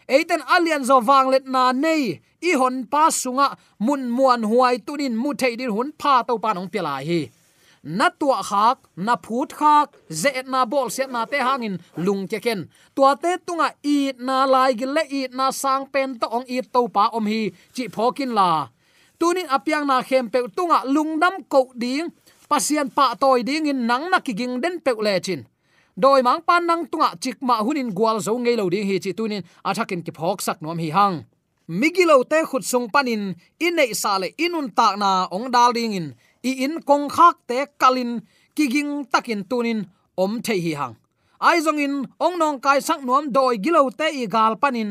eiten 0.08 0.42
alian 0.54 0.84
zo 0.84 1.00
wang 1.00 1.28
let 1.30 1.46
na 1.46 1.72
nei. 1.72 2.20
I 2.44 2.52
hon 2.60 2.84
pa 2.92 3.08
sunga 3.08 3.56
mun 3.78 4.10
muan 4.16 4.42
huai 4.50 4.76
tunin 4.86 5.16
mu 5.16 5.30
thei 5.40 5.56
din 5.56 5.72
hun 5.76 5.92
pa 6.00 6.22
to 6.26 6.38
pa 6.38 6.52
nong 6.52 6.68
pela 6.68 7.00
hi. 7.08 7.30
Na 7.84 8.08
tua 8.08 8.40
khak, 8.42 8.78
na 8.96 9.14
phut 9.24 9.50
khak 9.60 9.88
ze 10.08 10.30
na 10.52 10.64
bol 10.64 10.88
se 10.96 11.04
na 11.06 11.24
te 11.26 11.38
hangin 11.46 11.76
lung 11.96 12.24
ke 12.30 12.38
ken. 12.44 12.60
Tua 12.96 13.12
te 13.22 13.36
tunga 13.46 13.68
i 13.84 14.12
na 14.26 14.36
lai 14.44 14.72
gi 14.78 14.86
le 14.86 15.02
i 15.18 15.20
na 15.38 15.46
sang 15.50 15.84
pen 15.92 16.18
to 16.20 16.26
ong 16.36 16.46
i 16.48 16.60
to 16.74 16.80
pa 16.88 17.04
om 17.16 17.26
hi, 17.32 17.42
chi 17.74 17.84
phokin 17.94 18.32
la. 18.38 18.50
Tunin 19.20 19.48
apiang 19.56 19.86
na 19.86 19.96
khem 20.08 20.28
pe 20.32 20.38
tunga 20.56 20.78
lungnam 20.94 21.34
ko 21.52 21.60
ding 21.82 22.08
pasien 22.48 22.88
pa 22.96 23.14
toy 23.20 23.40
ding 23.48 23.66
in 23.72 23.86
nang 23.86 24.04
na 24.10 24.18
kiging 24.26 24.60
den 24.62 24.80
pe 24.84 24.92
le 25.06 25.14
chin 25.20 25.40
doi 25.96 26.22
mang 26.22 26.42
pan 26.46 26.66
nang 26.66 26.86
tunga 26.90 27.08
chik 27.22 27.38
ma 27.40 27.62
hunin 27.62 27.90
gwal 27.94 28.18
zo 28.26 28.32
ngei 28.38 28.56
lo 28.56 28.64
ding 28.72 28.86
hi 28.88 28.98
chi 29.04 29.12
tunin 29.18 29.42
athakin 29.68 30.02
ki 30.06 30.12
phok 30.18 30.38
sak 30.46 30.58
nom 30.62 30.78
hi 30.78 30.90
hang. 30.96 31.16
Migilo 31.68 32.16
te 32.30 32.38
khut 32.48 32.64
sung 32.70 32.88
panin 32.94 33.22
in 33.66 33.74
nei 33.76 33.92
sale 34.02 34.28
inun 34.44 34.68
tak 34.78 34.94
na 35.02 35.10
ong 35.36 35.48
dal 35.54 35.72
ding 35.76 35.94
in. 35.98 36.06
I 36.48 36.50
in 36.64 36.74
kong 36.88 37.06
khak 37.16 37.36
te 37.48 37.58
kalin 37.80 38.12
kiging 38.56 38.92
takin 39.12 39.42
tunin, 39.50 39.80
om 40.16 40.32
the 40.44 40.54
hi 40.64 40.72
hang. 40.80 40.94
Ai 41.40 41.58
zong 41.64 41.80
in, 41.86 41.94
ong 42.24 42.36
nong 42.38 42.58
kai 42.64 42.80
sak 42.80 43.00
nom 43.06 43.24
doi 43.36 43.56
gilo 43.64 43.90
te 43.98 44.06
i 44.22 44.26
gal 44.34 44.54
panin 44.62 44.90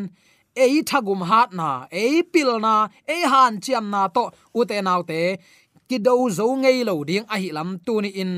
ei 0.56 0.82
thagum 0.90 1.22
hat 1.30 1.50
na, 1.54 1.88
ei 1.92 2.24
pil 2.24 2.60
na, 2.60 2.88
ei 3.08 3.22
han 3.32 3.60
chiam 3.64 3.86
na 3.90 4.08
to 4.08 4.24
ute 4.60 4.78
nau 4.84 5.02
te, 5.10 5.38
ki 5.90 5.98
do 6.06 6.30
zo 6.30 6.48
ngei 6.62 6.84
lo 6.86 7.04
ding 7.04 7.26
a 7.34 7.36
hi 7.42 7.50
lam 7.52 7.70
tu 7.86 8.02
ni 8.02 8.10
in 8.24 8.34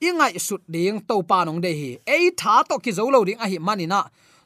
ingai 0.00 0.38
sut 0.38 0.62
ding 0.70 1.00
to 1.08 1.22
pa 1.22 1.44
nong 1.44 1.60
de 1.60 1.72
hi. 1.80 1.90
Ei 2.06 2.30
tha 2.30 2.62
to 2.68 2.78
ki 2.78 2.92
zo 2.92 3.10
lo 3.10 3.24
ding 3.24 3.40
a 3.44 3.46
hi 3.50 3.58
manina 3.58 4.00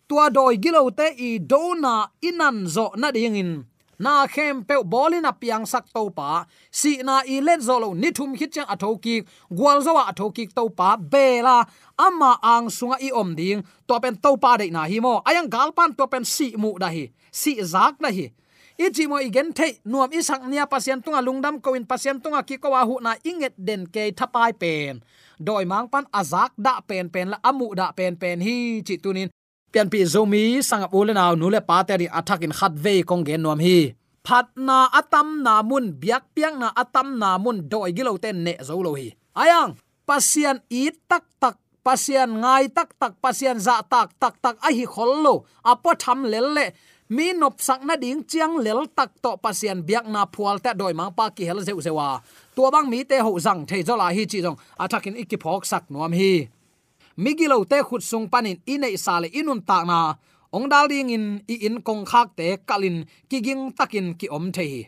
tua 0.09 0.31
doi 0.31 0.57
gilo 0.57 0.91
te 0.91 1.07
i 1.29 1.39
dona 1.39 1.95
inan 2.29 2.67
zo 2.75 2.87
na 2.97 3.11
ding 3.11 3.37
in. 3.37 3.53
Na 3.99 4.27
khem 4.27 4.65
pe 4.69 4.75
bolin 4.83 5.29
piang 5.41 5.65
sak 5.73 5.85
to 5.95 6.11
pa. 6.11 6.45
Si 6.71 6.93
na 7.07 7.23
i 7.29 7.41
let 7.41 7.61
zo 7.63 7.79
lo 7.79 7.89
ni 7.95 8.11
thum 8.11 8.35
khit 8.39 8.51
chang 8.55 8.71
athoki 8.75 9.17
gwal 9.59 9.79
zo 9.85 9.95
wa 9.95 10.05
athoki 10.11 10.45
to 10.57 10.69
pa 10.79 10.97
bela 10.97 11.65
ama 11.99 12.33
ang 12.43 12.67
sunga 12.77 12.97
i 13.07 13.13
om 13.13 13.31
ding. 13.35 13.63
To 13.89 14.01
pen 14.03 14.17
to 14.25 14.37
pa 14.37 14.57
de 14.57 14.67
na 14.71 14.83
hi 14.91 14.99
mo. 15.01 15.23
Ayang 15.29 15.49
galpan 15.49 15.97
to 15.97 16.05
pen 16.13 16.25
si 16.25 16.57
mu 16.57 16.71
da 16.83 16.89
hi. 16.89 17.05
Si 17.31 17.53
zak 17.63 18.01
na 18.01 18.09
hi. 18.09 18.33
Ichi 18.81 19.07
mo 19.07 19.21
igen 19.21 19.53
the 19.53 19.79
nuam 19.85 20.11
isang 20.11 20.49
nia 20.49 20.67
pasien 20.67 21.05
tunga 21.05 21.21
lungdam 21.21 21.61
ko 21.63 21.75
in 21.75 21.85
pasien 21.85 22.19
tunga 22.19 22.43
ki 22.43 22.57
ko 22.57 22.71
wa 22.71 22.85
hu 22.85 22.99
na 23.01 23.15
inget 23.23 23.53
den 23.57 23.87
ke 23.87 24.11
thapai 24.17 24.53
pen 24.59 25.05
doi 25.47 25.65
mang 25.73 25.87
pan 25.93 26.05
azak 26.21 26.53
da 26.65 26.75
pen 26.89 27.07
pen 27.15 27.27
la 27.33 27.39
amu 27.49 27.67
da 27.79 27.87
pen 27.99 28.15
pen 28.23 28.39
hi 28.47 28.57
chi 28.87 28.95
tunin 29.03 29.29
pian 29.73 29.89
pi 29.93 30.01
zomi 30.13 30.43
sang 30.69 30.85
ule 30.99 31.13
naw 31.17 31.33
nule 31.41 31.61
pa 31.69 31.77
te 31.89 31.95
ri 32.01 32.07
athak 32.19 32.41
in 32.47 32.55
khat 32.59 32.73
ve 32.85 32.95
kong 33.09 33.25
gen 33.29 33.43
nom 33.45 33.61
hi. 33.67 33.79
Phat 34.27 34.47
na 34.67 34.87
atam 35.01 35.29
na 35.45 35.55
mun, 35.69 35.85
biak 36.01 36.25
piang 36.35 36.57
na 36.63 36.69
atam 36.83 37.09
na 37.21 37.31
mun 37.45 37.59
doi 37.73 37.91
gilo 37.97 38.13
ten 38.23 38.37
ne 38.47 38.55
zo 38.69 38.79
lo 38.87 38.93
hi. 39.01 39.09
Ayang 39.43 39.71
pasian 40.09 40.57
i 40.81 40.83
tak 41.11 41.25
tak 41.43 41.57
pasian 41.87 42.31
ngai 42.43 42.65
tak 42.77 42.91
tak 43.01 43.13
pasian 43.23 43.59
za 43.67 43.83
tak 43.93 44.09
tak 44.23 44.35
tak 44.45 44.57
a 44.67 44.69
hi 44.77 44.85
khollo 44.95 45.35
apo 45.71 45.91
tham 46.03 46.21
lel 46.33 46.49
le 46.57 46.67
mi 47.13 47.27
nop 47.41 47.55
sak 47.67 47.81
na 47.85 47.95
ding 48.03 48.25
chiang 48.31 48.57
lel 48.65 48.81
tak 48.97 49.11
to 49.25 49.33
pasien 49.43 49.79
biak 49.89 50.07
na 50.15 50.23
phual 50.35 50.57
ta 50.65 50.71
doi 50.81 50.95
mang 50.99 51.13
pa 51.19 51.25
ki 51.37 51.45
hel 51.49 51.61
zeu 51.67 51.79
zewa 51.87 52.09
tua 52.55 52.69
bang 52.75 52.89
mi 52.93 52.99
te 53.11 53.17
ho 53.25 53.31
zang 53.47 53.61
the 53.69 53.79
zola 53.89 54.07
hi 54.17 54.23
chi 54.31 54.39
jong 54.45 54.59
athakin 54.83 55.15
phok 55.43 55.63
sak 55.71 55.85
nuam 55.93 56.13
hi. 56.21 56.33
Migilo 57.23 57.59
te 57.71 57.79
khut 57.87 58.03
sung 58.11 58.27
panin 58.33 58.57
ine 58.73 58.89
sale 59.05 59.29
inun 59.39 59.61
ta 59.69 59.79
na. 59.91 59.99
Ong 60.57 60.69
dal 60.73 60.89
ding 60.89 61.11
in, 61.17 61.27
i 61.53 61.55
in 61.67 61.77
kong 61.87 62.05
khak 62.11 62.29
te 62.39 62.57
kalin 62.69 62.97
kiging 63.31 63.63
takin 63.79 64.07
ki 64.19 64.27
om 64.37 64.47
the 64.55 64.65
hi. 64.71 64.83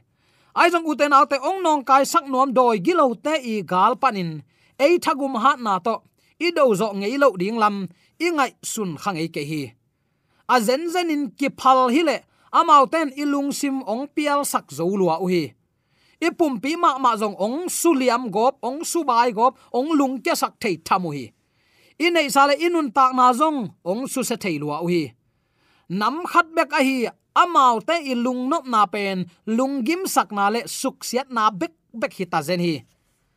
Ai 0.60 0.68
jong 0.72 0.86
uten 0.90 1.12
autte 1.18 1.36
ong 1.48 1.60
nong 1.64 1.82
kai 1.88 2.04
sak 2.12 2.24
nuam 2.32 2.50
doi 2.58 2.76
gilo 2.86 3.06
te 3.24 3.34
i 3.52 3.54
gal 3.72 3.92
panin. 4.02 4.30
Ei 4.84 4.94
thagum 5.04 5.34
hat 5.42 5.58
na 5.60 5.78
to. 5.86 5.94
I 6.46 6.48
do 6.56 6.74
zo 6.80 6.86
ngei 6.98 7.16
lo 7.22 7.28
ding 7.40 7.58
lam. 7.62 7.76
I 8.24 8.28
ngai 8.36 8.50
sun 8.72 8.90
khang 9.02 9.18
ei 9.22 9.28
ke 9.34 9.42
hi 9.50 9.62
a 10.48 10.60
zen 10.60 10.90
zen 10.90 11.10
in 11.10 11.30
ki 11.38 11.48
phal 11.60 11.88
hi 11.94 12.02
le 12.08 12.16
amau 12.52 12.86
ten 12.86 13.10
ilung 13.22 13.50
sim 13.52 13.82
ong 13.82 14.06
pial 14.14 14.44
sak 14.44 14.70
zo 14.70 14.84
lua 14.86 15.18
u 15.24 15.26
hi. 15.26 15.44
Ipum 16.22 16.62
pi 16.62 16.76
ma 16.76 16.96
ma 16.98 17.12
zong 17.20 17.36
ong 17.36 17.68
suliam 17.68 18.30
gop, 18.30 18.56
ong 18.62 18.80
subai 18.86 19.34
gop, 19.34 19.58
ong 19.74 19.90
lung 19.98 20.16
ke 20.24 20.32
sak 20.32 20.54
thei 20.62 20.76
thamu 20.86 21.10
hi. 21.10 21.26
Inei 21.98 22.30
sale 22.30 22.54
inun 22.56 22.88
tak 22.94 23.12
na 23.14 23.34
zong, 23.34 23.74
ong 23.84 24.06
su 24.06 24.22
se 24.22 24.36
thei 24.36 24.56
lua 24.62 24.80
u 24.84 24.88
hi. 24.88 25.12
Nam 25.88 26.24
khat 26.30 26.46
bek 26.56 26.70
a 26.72 26.80
hi 26.80 27.06
amau 27.34 27.82
te 27.82 27.98
ilung 28.12 28.48
nop 28.48 28.64
na 28.66 28.86
pen 28.86 29.26
lungim 29.46 30.06
sak 30.06 30.32
na 30.32 30.48
le 30.54 30.60
suk 30.70 31.04
siat 31.04 31.28
na 31.34 31.50
bek 31.50 31.74
bek 31.92 32.12
hi 32.18 32.24
ta 32.32 32.40
zen 32.40 32.62
hi. 32.62 32.76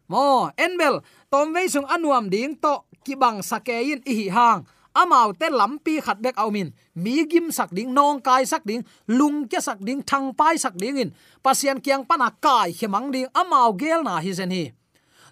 Mo 0.07 0.49
enbel 0.55 1.01
tom 1.31 1.51
ve 1.53 1.67
sung 1.67 1.89
anuam 1.89 2.29
ding 2.31 2.55
to 2.55 2.73
kibang 3.03 3.43
sakein 3.43 3.99
i 4.05 4.13
hi 4.19 4.27
hang 4.29 4.61
amau 5.01 5.29
te 5.39 5.47
lampi 5.59 6.01
khat 6.05 6.17
dek 6.25 6.35
aumin 6.43 6.73
mi 6.97 7.23
gim 7.29 7.53
sak 7.53 7.69
ding, 7.71 7.93
nong 7.93 8.17
kai 8.25 8.43
sak 8.45 8.65
ding, 8.65 8.81
lung 9.05 9.45
ke 9.45 9.61
sak 9.61 9.77
ding, 9.79 10.01
thang 10.01 10.33
pai 10.33 10.57
sak 10.57 10.73
ding 10.81 10.97
in. 10.97 11.09
Pasian 11.45 11.77
kiang 11.77 12.03
pana 12.09 12.33
kai 12.41 12.73
hemang 12.73 13.13
ding, 13.13 13.29
amau 13.37 13.77
gel 13.77 14.01
na 14.01 14.17
hi 14.17 14.33
zen 14.33 14.49
hi. 14.49 14.73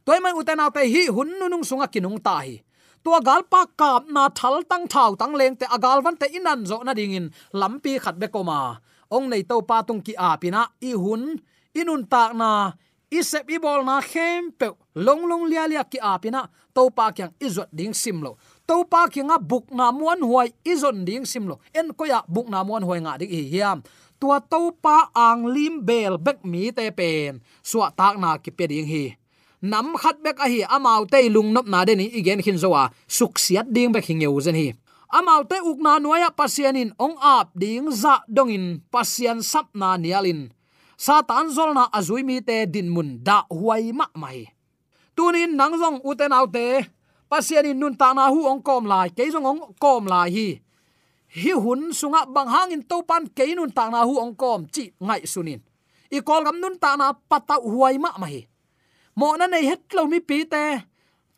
Toy 0.06 0.19
mai 0.21 0.34
uten 0.38 0.62
te 0.73 0.82
hi 0.93 1.10
hun 1.10 1.30
nunung 1.39 1.65
sunga 1.65 1.88
kinung 1.89 2.21
ta 2.21 2.45
hi. 2.45 2.62
Tua 3.04 3.19
gal 3.21 3.41
pa 3.49 3.65
kap 3.78 4.06
na 4.10 4.30
thal 4.30 4.62
tang 4.69 4.86
thau 4.88 5.15
tang 5.17 5.34
leng 5.34 5.56
te 5.58 5.65
agal 5.65 6.01
van 6.06 6.17
te 6.17 6.25
inan 6.38 6.65
zo 6.65 6.78
na 6.86 6.93
ding 6.93 7.13
in. 7.13 7.30
Lampi 7.54 7.97
khat 8.04 8.15
be 8.21 8.28
koma 8.28 8.82
ong 9.10 9.30
nei 9.30 9.43
to 9.49 9.62
pa 9.62 9.82
tung 9.88 10.01
ki 10.01 10.13
a 10.17 10.38
pina 10.41 10.62
i 10.82 10.91
hun 10.93 11.38
inun 11.75 12.04
tak 12.08 12.32
na, 12.34 12.71
i 13.12 13.19
sep 13.21 13.49
i 13.49 13.58
bol 13.62 13.82
na 13.86 14.01
khem 14.01 14.51
pe. 14.60 14.69
Long 14.95 15.28
long 15.30 15.45
lia 15.49 15.67
lia 15.67 15.84
ki 15.84 15.99
a 16.01 16.13
pina 16.23 16.49
to 16.73 16.89
pa 16.89 17.12
kyang 17.12 17.34
izot 17.39 17.69
ding 17.73 17.93
sim 17.93 18.21
lo 18.25 18.38
to 18.67 18.86
pa 18.89 19.08
kinga 19.08 19.38
buk 19.41 19.69
na 19.71 19.93
muan 19.93 20.21
huai 20.21 20.49
i 20.65 20.73
ding 21.06 21.25
sim 21.25 21.47
lo. 21.47 21.62
En 21.73 21.93
ko 21.93 22.06
ya 22.06 22.21
buk 22.28 22.49
na 22.49 22.65
muan 22.67 22.84
huai 22.84 22.99
nga 23.01 23.17
dik 23.17 23.30
hi 23.30 23.41
hiam. 23.49 23.82
Tua 24.19 24.41
to 24.41 24.73
pa 24.82 25.10
ang 25.13 25.45
lim 25.45 25.86
bel 25.86 26.17
bek 26.17 26.43
mi 26.43 26.71
te 26.71 26.89
pen. 26.91 27.41
Suwa 27.63 27.93
tak 27.93 28.17
na 28.17 28.38
ki 28.38 28.51
pe 28.51 28.67
ding 28.67 28.88
hi. 28.88 29.17
Nam 29.62 29.95
khat 29.97 30.21
bek 30.21 30.38
a 30.39 30.47
hi, 30.49 30.62
amau 30.65 31.06
te 31.10 31.25
lung 31.30 31.49
nop 31.54 31.65
na 31.65 31.86
de 31.86 31.95
ni 31.95 32.06
igen 32.13 32.41
khin 32.41 32.58
zowa. 32.58 32.91
Suk 33.08 33.39
siat 33.39 33.69
ding 33.71 33.91
bek 33.93 34.06
hingeu 34.06 34.38
zen 34.41 34.56
hi. 34.56 34.73
Amau 35.10 35.45
te 35.45 35.58
uk 35.62 35.80
na 35.80 35.99
nuaya 35.99 36.30
pasianin 36.30 36.91
ong 36.97 37.15
ap 37.21 37.54
ding 37.54 37.88
za 37.91 38.25
dongin 38.28 38.82
pasian 38.91 39.39
sap 39.41 39.69
na 39.73 39.95
nialin 39.97 40.49
satan 40.95 41.51
zol 41.51 41.75
na 41.75 41.91
azui 41.91 42.23
mi 42.23 42.39
te 42.39 42.65
din 42.65 42.89
mun 42.89 43.19
da 43.23 43.43
huai 43.51 43.91
ma 43.91 44.08
mai. 44.15 44.47
Tunin 45.15 45.56
nang 45.56 45.75
zong 45.80 46.04
uten 46.04 46.36
autte 46.36 46.88
pasiani 47.30 47.72
nun 47.74 47.96
ta 48.02 48.14
na 48.14 48.30
hu 48.34 48.40
ong 48.52 48.62
kom 48.68 48.84
lai 48.86 49.10
ke 49.10 49.24
zong 49.34 49.48
ong 49.52 49.62
kom 49.84 50.06
lai 50.14 50.30
hi. 50.36 50.48
Hi 51.42 51.52
hun 51.64 51.92
sunga 52.00 52.22
bang 52.36 52.50
hangin 52.56 52.84
to 52.90 52.98
pan 53.10 53.24
ke 53.38 53.46
nun 53.56 53.72
ta 53.78 53.90
na 53.90 54.04
hu 54.08 54.14
ong 54.24 54.36
kom, 54.36 54.60
chi 54.74 54.84
ngai 55.08 55.22
sunin. 55.34 55.62
I 56.12 56.20
kol 56.28 56.44
gam 56.46 56.58
nun 56.62 56.76
ta 56.84 56.96
na 56.96 57.14
pata 57.30 57.56
huai 57.62 57.98
ma 57.98 58.12
mai 58.18 58.48
mo 59.16 59.36
na 59.40 59.48
nei 59.48 59.66
het 59.66 59.94
lo 59.96 60.06
mi 60.12 60.20
pi 60.20 60.44
te, 60.54 60.64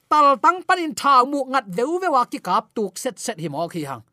tal 0.09 0.27
tang 0.43 0.59
panin 0.67 0.93
tha 0.99 1.13
mu 1.31 1.39
ngat 1.51 1.65
deu 1.77 1.99
ve 2.01 2.09
wa 2.15 2.23
ki 2.31 2.39
kap 2.47 2.65
tuk 2.75 2.93
set 3.03 3.19
set 3.25 3.37
hi 3.43 3.49
mo 3.53 3.67
khi 3.73 3.83
hang. 3.89 4.03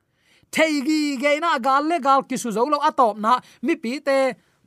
Thei 0.55 0.73
gi 0.87 1.01
ge 1.23 1.33
na 1.41 1.59
gal 1.67 1.83
le 1.91 1.99
gal 2.07 2.21
ki 2.29 2.37
su 2.43 2.51
zo 2.57 2.65
lo 2.73 2.79
atop 2.89 3.17
na, 3.25 3.33
mi 3.67 3.75
pi 3.83 3.93
te, 4.07 4.19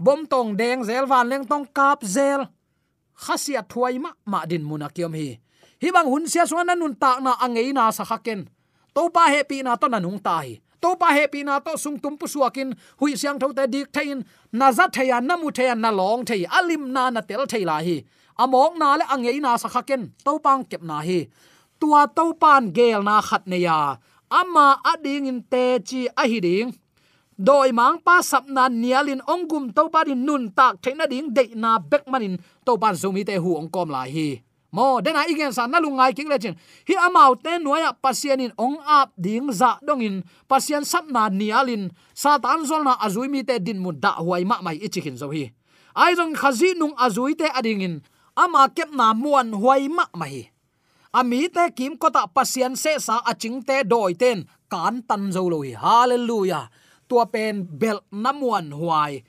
bom 0.06 0.26
tong 0.32 0.50
deng 0.60 0.84
zel, 0.88 1.06
van 1.12 1.30
leng 1.32 1.46
tong 1.52 1.66
kap 1.78 2.00
zel. 2.16 2.42
Khasiat 3.24 3.66
thuai 3.72 3.96
ma 4.04 4.12
ma 4.32 4.40
din 4.50 4.64
munakiom 4.70 5.14
hi 5.20 5.30
hi 5.82 5.90
bang 5.96 6.08
hun 6.12 6.26
sia 6.32 6.46
suan 6.50 6.72
nun 6.80 6.96
ta 6.96 7.20
na 7.20 7.32
angei 7.46 7.70
na 7.74 7.92
sa 7.92 8.04
khaken 8.04 8.48
to 8.98 9.14
pa 9.14 9.30
happy 9.30 9.62
na 9.62 9.78
to 9.78 9.86
na 9.94 10.00
nung 10.02 10.18
tai. 10.18 10.58
To 10.82 10.98
pa 10.98 11.14
happy 11.14 11.46
na 11.46 11.62
to 11.62 11.78
sung 11.78 12.02
tum 12.02 12.18
pu 12.18 12.26
suakin 12.26 12.74
hui 12.98 13.14
siang 13.14 13.38
tho 13.38 13.54
te 13.54 13.66
dik 13.74 13.94
thein. 13.94 14.26
Na 14.60 14.74
za 14.74 14.86
theya, 14.90 15.22
na 15.22 15.38
mu 15.38 15.50
theya, 15.54 15.78
na 15.78 15.90
long 15.94 16.26
thei. 16.26 16.50
Alim 16.50 16.90
na 16.96 17.14
na 17.14 17.22
tel 17.22 17.46
thei 17.46 17.64
la 17.70 17.78
hi. 17.86 17.98
Amok 18.42 18.74
na 18.82 18.98
le 18.98 19.06
angei 19.14 19.38
na 19.42 19.54
sa 19.62 19.70
khaken 19.70 20.02
to 20.26 20.34
pang 20.46 20.66
kep 20.70 20.82
na 20.82 20.98
hi. 21.08 21.20
Tua 21.80 22.10
to 22.18 22.34
pan 22.42 22.74
gel 22.74 23.02
na 23.06 23.22
khat 23.22 23.46
ne 23.46 23.58
ya. 23.68 23.98
Ama 24.40 24.82
ading 24.92 25.30
in 25.32 25.40
te 25.52 25.78
chi 25.88 26.02
a 26.22 26.24
hi 26.32 26.40
ding. 26.46 26.74
Doi 27.38 27.70
mang 27.70 28.02
pa 28.02 28.22
sap 28.30 28.50
na 28.50 28.66
nialin 28.66 29.22
ongum 29.34 29.70
to 29.78 29.84
pa 29.94 30.02
din 30.08 30.26
nun 30.26 30.50
tak 30.58 30.82
theina 30.82 31.06
ding 31.06 31.30
de 31.38 31.44
na 31.54 31.78
bek 31.78 32.10
manin. 32.10 32.38
To 32.66 32.78
pan 32.82 32.96
zumi 33.02 33.22
te 33.30 33.36
hu 33.38 33.50
ong 33.62 33.70
kom 33.70 33.90
lai 33.94 34.10
hi 34.10 34.30
mo 34.72 35.00
dena 35.02 35.24
igen 35.28 35.54
san 35.56 35.72
na 35.72 35.80
lungai 35.80 36.12
king 36.12 36.28
lechin 36.28 36.56
hi 36.88 36.96
amau 37.00 37.36
te 37.40 37.58
noya 37.60 37.96
pasien 37.96 38.40
in 38.44 38.54
ong 38.60 38.78
ap 38.84 39.12
ding 39.18 39.52
za 39.52 39.80
dong 39.84 40.02
in. 40.02 40.24
Pasien 40.48 40.86
sap 40.86 41.08
na 41.12 41.28
nialin. 41.30 41.92
Satan 42.14 42.64
zol 42.68 42.84
na 42.84 42.96
azui 43.00 43.28
mi 43.28 43.44
te 43.44 43.60
din 43.60 43.80
mu 43.80 43.92
da 43.92 44.20
huai 44.20 44.44
ma 44.48 44.62
mai 44.62 44.78
ichikin 44.80 45.18
zo 45.18 45.30
hi. 45.32 45.52
Ai 45.98 46.16
jong 46.16 46.36
khazi 46.36 46.78
nung 46.78 46.96
azui 46.96 47.36
te 47.36 47.48
ading 47.50 47.82
in. 47.82 47.96
Ama 48.38 48.70
kep 48.70 48.94
na 48.94 49.14
muan 49.18 49.52
huai 49.52 49.90
ma 49.90 50.06
mai. 50.14 50.52
Ami 51.12 51.50
te 51.50 51.72
kim 51.74 51.98
ko 51.98 52.14
ta 52.14 52.28
pasien 52.28 52.76
se 52.78 53.00
sa 53.00 53.24
aching 53.26 53.66
te 53.66 53.84
doi 53.84 54.14
ten. 54.14 54.46
Kan 54.72 55.04
tan 55.08 55.32
zo 55.32 55.48
lo 55.50 55.64
hi. 55.66 55.74
Hallelujah. 55.74 56.70
Tua 57.08 57.26
pen 57.26 57.64
bel 57.64 58.04
namuan 58.12 58.72
huai. 58.76 59.24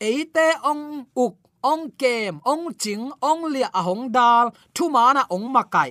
Eite 0.00 0.56
ong 0.64 1.12
uk 1.12 1.39
ong 1.62 1.90
kem 2.00 2.40
ong 2.44 2.72
ching 2.78 3.10
ong 3.20 3.42
lia 3.52 3.68
ahong 3.72 4.08
à, 4.08 4.12
dal 4.16 4.46
thu 4.74 4.88
mana 4.88 5.22
ong 5.28 5.46
makai 5.52 5.90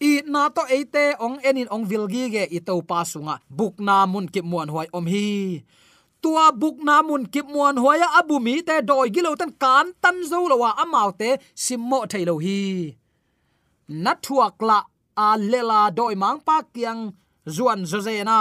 i 0.00 0.20
na 0.28 0.48
to 0.52 0.62
eite 0.68 1.16
ong 1.16 1.40
enin 1.40 1.68
ong 1.72 1.84
vilgi 1.88 2.24
ge 2.34 2.44
i 2.56 2.58
to 2.60 2.74
pa 2.84 3.00
sunga 3.04 3.34
à. 3.40 3.42
buk 3.48 3.74
na 3.80 4.06
mun 4.06 4.28
kip 4.28 4.44
muan 4.44 4.68
huai 4.68 4.88
om 4.92 5.06
hi. 5.06 5.62
Tua 6.22 6.52
buk 6.52 6.76
na 6.84 7.02
mun 7.02 7.24
kip 7.32 7.46
muan 7.48 7.76
huai 7.82 8.00
abu 8.18 8.36
mi 8.46 8.54
te 8.68 8.76
doi 8.88 9.08
gilo 9.14 9.32
tan 9.40 9.52
kan 9.62 9.86
tan 10.02 10.16
zo 10.30 10.38
lo 10.50 10.56
wa 10.62 10.70
à, 10.76 10.82
amau 10.82 11.10
te 11.20 11.28
simmo 11.54 11.98
thailo 12.10 12.34
hi. 12.44 12.60
Na 13.88 14.12
thuak 14.24 14.56
la 14.68 14.78
a 15.16 15.28
lela 15.50 15.80
doi 15.98 16.14
mang 16.22 16.40
pa 16.46 16.56
kiang 16.74 17.02
zuan 17.54 17.80
zo 17.90 17.98
ze 18.06 18.24
na 18.24 18.36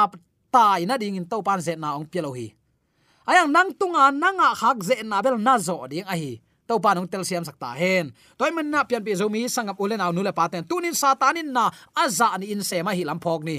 tai 0.51 0.85
na 0.85 0.97
ding 0.97 1.15
in 1.19 1.27
to 1.31 1.37
pan 1.47 1.59
ze 1.65 1.73
na 1.75 1.95
ong 1.97 2.07
pelo 2.11 2.31
hi. 2.35 2.47
Ayang 3.25 3.49
nang 3.55 3.71
tunga 3.79 4.13
nanga 4.13 4.53
khak 4.59 4.83
ze 4.83 4.95
na, 5.01 5.17
bel 5.25 5.37
na 5.37 5.57
zo 5.57 5.87
ding 5.87 6.05
a 6.05 6.15
hi 6.21 6.44
to 6.67 6.79
pa 6.81 6.93
nong 6.93 7.07
tel 7.07 7.23
siam 7.25 7.45
sakta 7.45 7.73
hen 7.77 8.11
toy 8.37 8.51
man 8.51 8.67
na 8.69 8.83
pian 8.83 9.03
pi 9.05 9.13
zo 9.15 9.29
mi 9.29 9.45
sangap 9.49 9.77
ulen 9.79 10.01
aw 10.01 10.11
nule 10.11 10.31
paten 10.33 10.63
tunin 10.65 10.93
satanin 10.93 11.49
na 11.55 11.69
aza 11.93 12.37
ni 12.39 12.51
in 12.53 12.61
se 12.63 12.81
ma 12.85 12.91
hi 12.97 13.03
lam 13.05 13.19
phok 13.21 13.41
ni 13.45 13.57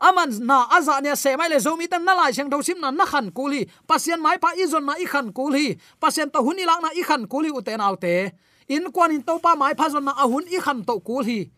aman 0.00 0.30
na 0.44 0.68
aza 0.76 1.00
ne 1.00 1.16
se 1.16 1.36
mai 1.36 1.48
le 1.48 1.58
zomi 1.58 1.88
tan 1.88 2.04
na 2.04 2.12
lai 2.14 2.32
chang 2.32 2.50
do 2.52 2.60
sim 2.62 2.78
na 2.80 2.90
na 2.90 3.04
khan 3.04 3.30
kuli 3.32 3.64
pasien 3.88 4.20
mai 4.20 4.36
pa 4.38 4.52
izon 4.56 4.84
na 4.84 4.94
i 5.00 5.06
khan 5.08 5.32
kuli 5.32 5.76
pasien 6.00 6.28
to 6.30 6.40
huni 6.44 6.64
lang 6.68 6.80
na 6.84 6.90
i 6.92 7.02
khan 7.02 7.24
kuli 7.26 7.48
uten 7.48 7.80
autte 7.80 8.32
in 8.68 8.84
kwan 8.92 9.12
in 9.12 9.22
to 9.22 9.38
pa 9.40 9.56
mai 9.56 9.72
pha 9.78 9.88
zon 9.88 10.04
na 10.04 10.12
ahun 10.12 10.44
i 10.52 10.58
khan 10.60 10.84
to 10.84 11.00
kuli 11.00 11.48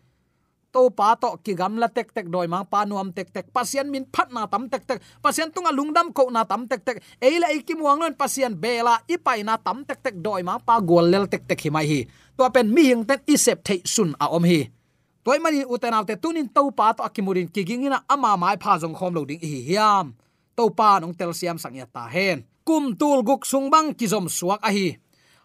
to 0.71 0.89
pa 0.93 1.17
to 1.17 1.37
ki 1.43 1.53
gam 1.57 1.77
la 1.81 1.87
tek 1.89 2.13
tek 2.13 2.29
doi 2.29 2.47
mang 2.47 2.65
pa 2.65 2.85
nuam 2.85 3.09
tek 3.13 3.33
tek. 3.33 3.45
Pasien 3.53 3.89
min 3.89 4.05
phat 4.13 4.29
na 4.31 4.45
tam 4.45 4.69
tek 4.69 4.85
tek. 4.85 5.01
Pasien 5.21 5.49
tunga 5.51 5.73
lungdam 5.73 6.13
ko 6.13 6.29
na 6.29 6.45
tam 6.45 6.67
tek 6.69 6.85
tek. 6.85 6.97
Eila 7.21 7.49
iki 7.53 7.73
muang 7.73 7.99
non 7.99 8.13
pasien 8.13 8.53
bela 8.53 9.01
ipai 9.09 9.43
na 9.43 9.57
tam 9.57 9.85
tek 9.85 9.99
tek 10.01 10.15
doi 10.21 10.41
mang 10.45 10.61
pa 10.61 10.79
gol 10.79 11.09
lel 11.09 11.25
tek 11.25 11.45
tek 11.49 11.59
hi 11.59 11.69
mai 11.69 11.85
hi. 11.85 12.01
To 12.37 12.49
pen 12.53 12.69
mi 12.73 12.93
hing 12.93 13.03
ten 13.05 13.19
isep 13.25 13.65
thei 13.65 13.81
sun 13.85 14.13
a 14.21 14.29
om 14.29 14.45
hi. 14.45 14.69
Toy 15.25 15.37
mani 15.43 15.65
uten 15.67 15.93
autte 15.93 16.15
tunin 16.15 16.47
to 16.47 16.71
pa 16.71 16.93
to 16.93 17.03
akimurin 17.03 17.49
kigingina 17.51 18.05
ama 18.07 18.37
mai 18.37 18.55
pha 18.55 18.79
jong 18.79 18.95
khom 18.95 19.13
lo 19.13 19.25
ding 19.25 19.41
hi 19.41 19.59
hiam. 19.67 20.15
To 20.55 20.69
pa 20.69 20.99
nong 21.01 21.13
tel 21.17 21.33
siam 21.33 21.57
sang 21.57 21.75
ya 21.75 21.85
ta 21.85 22.07
hen. 22.07 22.45
Kum 22.63 22.95
tul 22.95 23.25
guk 23.25 23.45
sung 23.45 23.67
bang 23.73 23.93
ki 23.97 24.07
zom 24.07 24.29
suak 24.29 24.61
a 24.61 24.71
hi. 24.71 24.97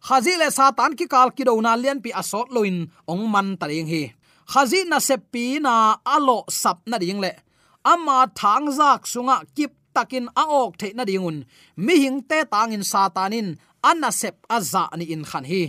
Khazile 0.05 0.53
satan 0.53 0.93
ki 0.93 1.09
kal 1.09 1.33
ki 1.33 1.49
do 1.49 1.57
na 1.65 1.73
lian 1.81 1.99
pi 2.05 2.13
asot 2.13 2.53
loin 2.53 2.93
ong 3.09 3.25
man 3.25 3.57
taring 3.57 3.89
hi. 3.89 4.13
Khazi 4.53 4.81
na 4.91 4.99
sepi 5.09 5.45
na 5.65 5.75
alo 6.15 6.39
sap 6.61 6.79
na 6.91 6.97
ding 7.03 7.21
le 7.25 7.33
ama 7.93 8.19
thang 8.39 8.67
zak 8.79 9.01
sunga 9.13 9.37
kip 9.57 9.73
takin 9.95 10.27
a 10.43 10.45
ok 10.63 10.73
the 10.81 10.89
na 10.97 11.05
dingun 11.09 11.39
mi 11.85 11.95
hing 12.03 12.19
te 12.29 12.39
tangin 12.53 12.85
satanin 12.93 13.49
anna 13.89 14.11
sep 14.21 14.37
aza 14.57 14.83
ni 14.99 15.05
in 15.15 15.25
khan 15.31 15.45
hi 15.51 15.63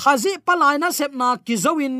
khazi 0.00 0.32
palai 0.46 0.76
na 0.82 0.88
sep 0.98 1.12
na 1.20 1.28
kizowin 1.46 1.96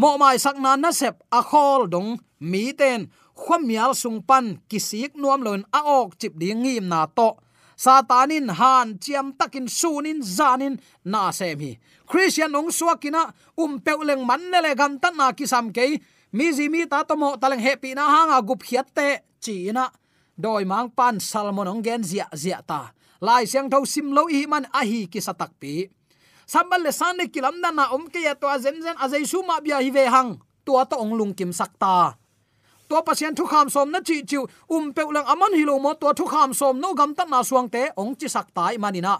mo 0.00 0.10
mai 0.20 0.36
sak 0.44 0.56
na 0.64 0.70
na 0.82 0.90
sep 1.00 1.16
a 1.38 1.40
khol 1.50 1.82
dong 1.92 2.10
mi 2.50 2.64
ten 2.80 3.00
khwamial 3.40 3.92
sung 4.02 4.20
pan 4.28 4.46
kisik 4.70 5.12
nuam 5.20 5.40
lon 5.46 5.62
a 5.78 5.80
ok 5.98 6.10
chip 6.20 6.34
ding 6.40 6.60
ngim 6.62 6.86
na 6.92 7.00
to 7.16 7.28
satanin 7.80 8.52
han, 8.52 9.00
chiam 9.00 9.32
takin 9.32 9.64
sunin, 9.64 10.20
zanin, 10.20 10.76
na 11.04 11.32
sem 11.32 11.56
hi. 11.56 11.80
Christian 12.04 12.52
ong 12.52 12.68
suakina 12.68 13.32
um 13.56 13.80
peuleng 13.80 14.26
man 14.28 14.52
le 14.52 14.74
gam 14.76 15.00
ta 15.00 15.08
na 15.08 15.32
kisam 15.32 15.72
ke 15.72 15.96
mi 16.36 16.52
ji 16.52 16.68
mi 16.68 16.84
ta 16.84 17.06
to 17.08 17.16
mo 17.16 17.40
taleng 17.40 17.62
happy 17.62 17.96
na 17.96 18.04
hanga 18.04 18.38
gup 18.44 18.60
hiat 18.66 18.92
te 18.92 19.24
china 19.40 19.88
doi 20.36 20.68
mang 20.68 20.92
pan 20.92 21.16
salmon 21.16 21.70
ong 21.72 21.80
gen 21.80 22.04
zia 22.04 22.28
zia 22.36 22.60
ta. 22.60 22.92
Lai 23.20 23.44
siang 23.48 23.68
thau 23.72 23.84
sim 23.88 24.12
lo 24.12 24.28
hi 24.28 24.44
man 24.44 24.68
a 24.72 24.84
hi 24.84 25.08
ki 25.08 25.20
satak 25.20 25.56
pi. 25.56 25.88
Sambal 26.44 26.84
le 26.84 26.92
san 26.92 27.16
ne 27.16 27.32
kilam 27.32 27.56
na 27.64 27.70
na 27.72 27.84
om 27.96 28.04
ke 28.12 28.20
ya 28.20 28.36
to 28.36 28.48
zen 28.60 28.76
zen 28.84 28.96
azai 29.00 29.24
su 29.24 29.40
ma 29.40 29.60
bia 29.64 29.80
hi 29.80 29.88
ve 29.88 30.04
hang. 30.04 30.36
Tua 30.66 30.84
to 30.84 31.00
ong 31.00 31.16
lung 31.16 31.32
kim 31.32 31.52
sakta 31.52 32.19
to 32.90 33.02
pasien 33.06 33.34
thu 33.38 33.44
kham 33.52 33.66
som 33.74 33.90
na 33.92 34.00
chi 34.08 34.16
chiu 34.30 34.42
um 34.74 34.84
pe 34.96 35.02
ulang 35.10 35.26
aman 35.32 35.52
hilo 35.58 35.74
mo 35.84 35.92
to 36.00 36.08
thu 36.18 36.24
kham 36.32 36.50
som 36.60 36.80
no 36.82 36.88
gam 37.00 37.10
tat 37.18 37.28
na 37.32 37.42
suang 37.48 37.68
te 37.74 37.82
ong 38.00 38.12
chi 38.20 38.28
sak 38.34 38.46
tai 38.56 38.74
manina 38.82 39.14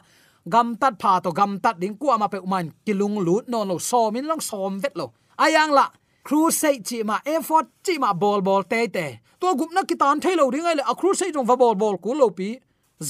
gam 0.53 0.69
tat 0.81 0.95
pha 1.03 1.13
to 1.25 1.31
gam 1.39 1.53
tat 1.65 1.77
ding 1.83 1.97
ku 2.01 2.07
ama 2.15 2.29
pe 2.35 2.39
man 2.53 2.67
kilung 2.87 3.17
lut 3.27 3.45
no 3.53 3.65
no 3.71 3.77
som 3.91 4.17
in 4.19 4.27
long 4.31 4.43
som 4.49 4.73
vet 4.83 4.95
lo 5.01 5.07
ayang 5.45 5.73
la 5.79 5.87
crusade 6.27 6.83
chi 6.89 6.99
ma 7.09 7.17
effort 7.35 7.67
chi 7.85 7.95
ma 8.05 8.11
bol 8.23 8.41
bol 8.49 8.63
te 8.73 8.81
te 8.97 9.07
to 9.41 9.55
gup 9.59 9.71
na 9.77 9.83
kitan 9.91 10.17
thailo 10.23 10.45
ring 10.55 10.67
ai 10.71 10.75
le 10.79 10.85
a 10.93 10.95
crusade 11.01 11.33
jong 11.35 11.49
va 11.51 11.57
bol 11.63 11.75
bol 11.83 11.97
ku 12.05 12.11
lo 12.21 12.29
pi 12.39 12.49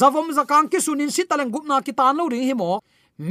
zavom 0.00 0.28
zakang 0.38 0.66
ki 0.72 0.78
sunin 0.86 1.10
sitaleng 1.16 1.50
gup 1.54 1.64
na 1.70 1.76
kitan 1.86 2.12
lo 2.18 2.24
ring 2.32 2.46
hi 2.50 2.54
mo 2.62 2.70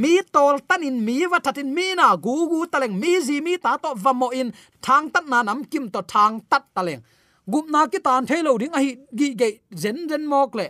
mi 0.01 0.15
tol 0.33 0.55
tanin 0.69 0.97
mi 1.05 1.17
wa 1.31 1.39
thatin 1.45 1.69
mi 1.77 1.87
na 1.99 2.07
gu 2.25 2.35
gu 2.51 2.59
taleng 2.73 2.95
mi 3.01 3.11
zi 3.27 3.37
mi 3.45 3.53
ta 3.63 3.71
to 3.83 3.89
vamo 4.03 4.27
in 4.39 4.49
thang 4.85 5.05
tat 5.13 5.25
na 5.31 5.39
nam 5.47 5.59
kim 5.71 5.85
to 5.93 6.01
thang 6.13 6.35
tat 6.51 6.63
taleng 6.75 7.01
gup 7.51 7.65
na 7.69 7.87
ki 7.87 7.99
tan 7.99 8.25
thailo 8.29 8.57
ding 8.57 8.73
a 8.73 8.79
hi 8.79 8.91
gi 9.17 9.27
ge 9.39 9.49
zen 9.75 9.97
zen 10.09 10.23
mok 10.25 10.55
le 10.55 10.67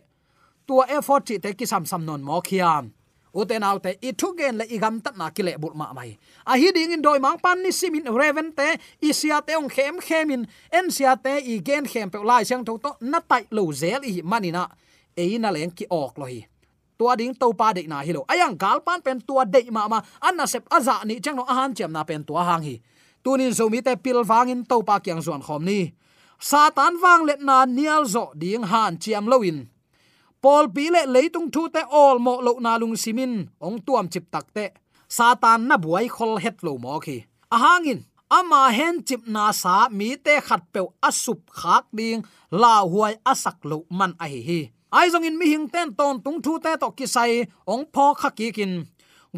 tua 0.68 0.86
effort 0.98 1.26
chi 1.28 1.38
te 1.44 1.54
ki 1.54 1.66
sam 1.66 1.86
sam 1.86 2.06
non 2.06 2.22
mo 2.22 2.42
khiam. 2.42 2.94
Uten 3.34 3.64
autte 3.64 3.94
i 4.02 4.12
thu 4.12 4.34
gen 4.38 4.58
le 4.58 4.66
igam 4.66 5.02
tat 5.02 5.18
na 5.18 5.30
ki 5.30 5.44
le 5.44 5.54
bul 5.62 5.74
ma 5.78 5.94
mai 5.94 6.18
a 6.46 6.58
hi 6.58 6.72
ding 6.74 6.92
in 6.92 7.02
doi 7.02 7.20
mang 7.20 7.38
pan 7.38 7.62
ni 7.64 7.72
simin 7.72 8.10
reven 8.20 8.50
te 8.58 8.68
i 9.02 9.14
sia 9.14 9.42
te 9.42 9.54
ong 9.54 9.70
khem 9.70 10.00
khemin 10.02 10.48
en 10.72 10.90
sia 10.92 11.16
te 11.16 11.38
i 11.38 11.60
gen 11.68 11.86
khem 11.86 12.10
pe 12.10 12.20
lai 12.30 12.44
sang 12.44 12.66
tho 12.66 12.78
to 12.78 12.92
na 13.02 13.20
tai 13.20 13.46
lo 13.52 13.72
zel 13.72 14.02
i 14.02 14.22
manina 14.22 14.66
e 15.16 15.38
na 15.38 15.52
leng 15.52 15.74
ki 15.78 15.86
ok 15.90 16.18
lo 16.18 16.26
hi 16.26 16.42
tua 16.98 17.16
ding 17.16 17.34
to 17.38 17.54
pa 17.54 17.70
de 17.74 17.86
na 17.88 18.02
hi 18.02 18.12
lo 18.18 18.26
ayang 18.28 18.58
gal 18.58 18.82
pan 18.82 19.02
pen 19.02 19.22
tua 19.22 19.46
de 19.46 19.62
ma 19.70 19.88
ma 19.88 20.02
anna 20.22 20.46
sep 20.48 20.66
aza 20.70 20.98
dạ 20.98 21.06
ni 21.06 21.20
chang 21.22 21.36
no 21.36 21.44
ahan 21.44 21.74
chem 21.78 21.92
na 21.92 22.04
pen 22.04 22.24
tua 22.24 22.44
hang 22.50 22.64
hi 22.64 22.76
tunin 23.24 23.54
zo 23.54 23.70
mi 23.70 23.82
te 23.82 23.96
pil 23.96 24.26
wangin 24.26 24.66
to 24.66 24.82
pa 24.82 25.00
kyang 25.00 25.22
zon 25.22 25.42
khom 25.42 25.64
ni 25.66 25.94
satan 26.40 26.94
wang 27.04 27.22
let 27.28 27.42
na 27.44 27.66
nial 27.66 28.04
zo 28.14 28.32
ding 28.42 28.64
han 28.72 28.98
chiam 29.02 29.28
loin 29.32 29.68
pol 30.42 30.66
pi 30.76 30.88
le 30.94 31.02
leitung 31.16 31.52
thu 31.54 31.68
te 31.76 31.82
all 32.02 32.18
mo 32.26 32.34
lo 32.46 32.54
na 32.64 32.80
lung 32.82 32.96
simin 33.04 33.34
ong 33.66 33.78
tuam 33.86 34.08
chip 34.12 34.26
tak 34.34 34.48
te. 34.56 34.66
Satan 35.10 35.68
na 35.68 35.76
buai 35.84 36.08
khol 36.16 36.38
het 36.44 36.58
lo 36.66 36.78
mo 36.78 37.00
khi. 37.06 37.18
Ahangin 37.56 38.00
ama 38.30 38.70
hen 38.78 38.96
chip 39.08 39.22
na 39.28 39.52
sa 39.62 39.90
mi 39.90 40.16
te 40.26 40.34
khat 40.48 40.62
pe 40.74 40.82
asup 41.10 41.40
khak 41.60 41.86
ding, 41.98 42.22
la 42.62 42.74
huai 42.92 43.14
asak 43.32 43.58
lo 43.70 43.78
man 43.90 44.14
a 44.24 44.26
hi 44.32 44.42
hi. 44.50 44.62
Ai 44.98 45.10
zong 45.10 45.26
in 45.30 45.38
mi 45.38 45.46
hing 45.54 45.68
ten 45.74 45.90
ton 45.98 46.22
tung 46.24 46.40
thu 46.46 46.54
te 46.64 46.72
to 46.82 46.88
ki 46.98 47.06
sai, 47.16 47.34
ong 47.74 47.86
pho 47.94 48.06
kha 48.20 48.30
ki 48.38 48.48
kin. 48.58 48.74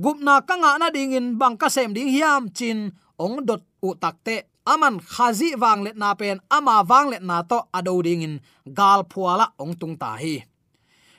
Gup 0.04 0.18
na 0.26 0.34
ka 0.48 0.56
nga 0.62 0.72
na 0.80 0.88
ding 0.96 1.16
in, 1.18 1.28
bang 1.40 1.56
ka 1.62 1.68
sem 1.76 1.94
ding 1.96 2.12
hiam 2.16 2.44
chin, 2.58 2.92
ong 3.24 3.38
dot 3.48 3.64
u 3.88 3.90
tak 3.96 4.16
te 4.26 4.38
aman 4.66 5.00
khazi 5.00 5.56
wang 5.56 5.84
let 5.84 5.98
na 5.98 6.14
pen, 6.14 6.40
ama 6.50 6.84
wang 6.88 7.10
let 7.10 7.24
na 7.24 7.42
to 7.42 7.64
ado 7.74 8.02
ding 8.02 8.22
in 8.22 8.42
gal 8.74 9.04
phuala 9.04 9.52
ong 9.60 9.74
tung 9.74 9.98
ta 9.98 10.18
hi. 10.18 10.46